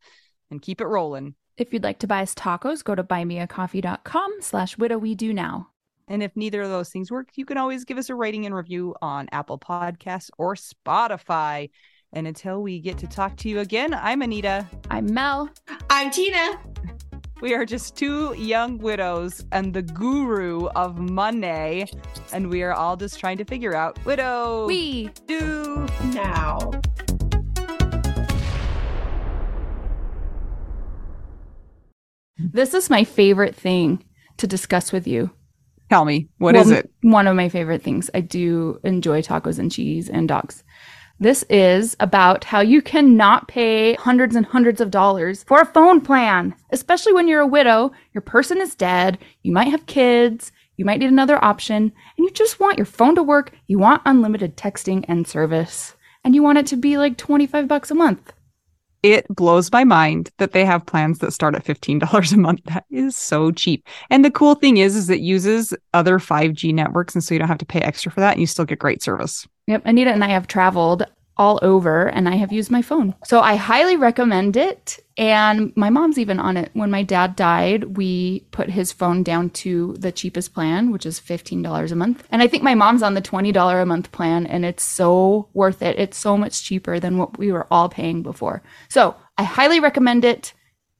[0.49, 1.35] and keep it rolling.
[1.57, 5.67] If you'd like to buy us tacos, go to buymeacoffee.com slash widow we do now.
[6.07, 8.55] And if neither of those things work, you can always give us a rating and
[8.55, 11.71] review on Apple Podcasts or Spotify.
[12.11, 14.67] And until we get to talk to you again, I'm Anita.
[14.89, 15.49] I'm Mel.
[15.89, 16.59] I'm Tina.
[17.41, 21.89] We are just two young widows and the guru of money.
[22.33, 24.67] And we are all just trying to figure out widow.
[24.67, 26.71] We do now.
[32.37, 34.03] This is my favorite thing
[34.35, 35.29] to discuss with you.
[35.89, 36.91] Tell me, what well, is it?
[37.03, 38.09] One of my favorite things.
[38.13, 40.65] I do enjoy tacos and cheese and dogs.
[41.21, 45.99] This is about how you cannot pay hundreds and hundreds of dollars for a phone
[45.99, 50.85] plan, especially when you're a widow, your person is dead, you might have kids, you
[50.85, 54.55] might need another option, and you just want your phone to work, you want unlimited
[54.55, 55.93] texting and service,
[56.23, 58.31] and you want it to be like 25 bucks a month.
[59.03, 62.61] It blows my mind that they have plans that start at $15 a month.
[62.65, 63.85] That is so cheap.
[64.09, 67.47] And the cool thing is is it uses other 5G networks and so you don't
[67.49, 69.47] have to pay extra for that and you still get great service.
[69.69, 71.05] Yep, Anita and I have traveled
[71.37, 73.13] all over and I have used my phone.
[73.23, 74.99] So I highly recommend it.
[75.15, 76.71] And my mom's even on it.
[76.73, 81.19] When my dad died, we put his phone down to the cheapest plan, which is
[81.19, 82.27] $15 a month.
[82.31, 85.83] And I think my mom's on the $20 a month plan and it's so worth
[85.83, 85.99] it.
[85.99, 88.63] It's so much cheaper than what we were all paying before.
[88.89, 90.53] So I highly recommend it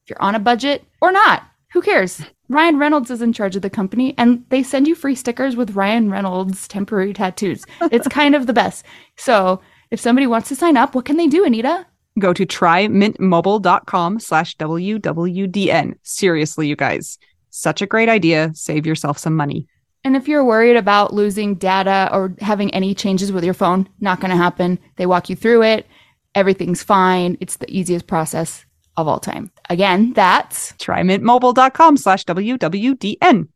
[0.03, 1.43] if you're on a budget or not.
[1.73, 2.21] Who cares?
[2.47, 5.75] Ryan Reynolds is in charge of the company and they send you free stickers with
[5.75, 7.63] Ryan Reynolds temporary tattoos.
[7.91, 8.85] It's kind of the best.
[9.17, 9.61] So
[9.91, 11.85] if somebody wants to sign up, what can they do, Anita?
[12.17, 15.93] Go to trymintmobile.com slash WWDN.
[16.01, 17.19] Seriously, you guys,
[17.51, 18.51] such a great idea.
[18.55, 19.67] Save yourself some money.
[20.03, 24.19] And if you're worried about losing data or having any changes with your phone, not
[24.19, 24.79] going to happen.
[24.95, 25.85] They walk you through it.
[26.33, 27.37] Everything's fine.
[27.39, 28.65] It's the easiest process
[28.97, 29.51] of all time.
[29.69, 33.47] Again, that's trymintmobile.com slash WWDN.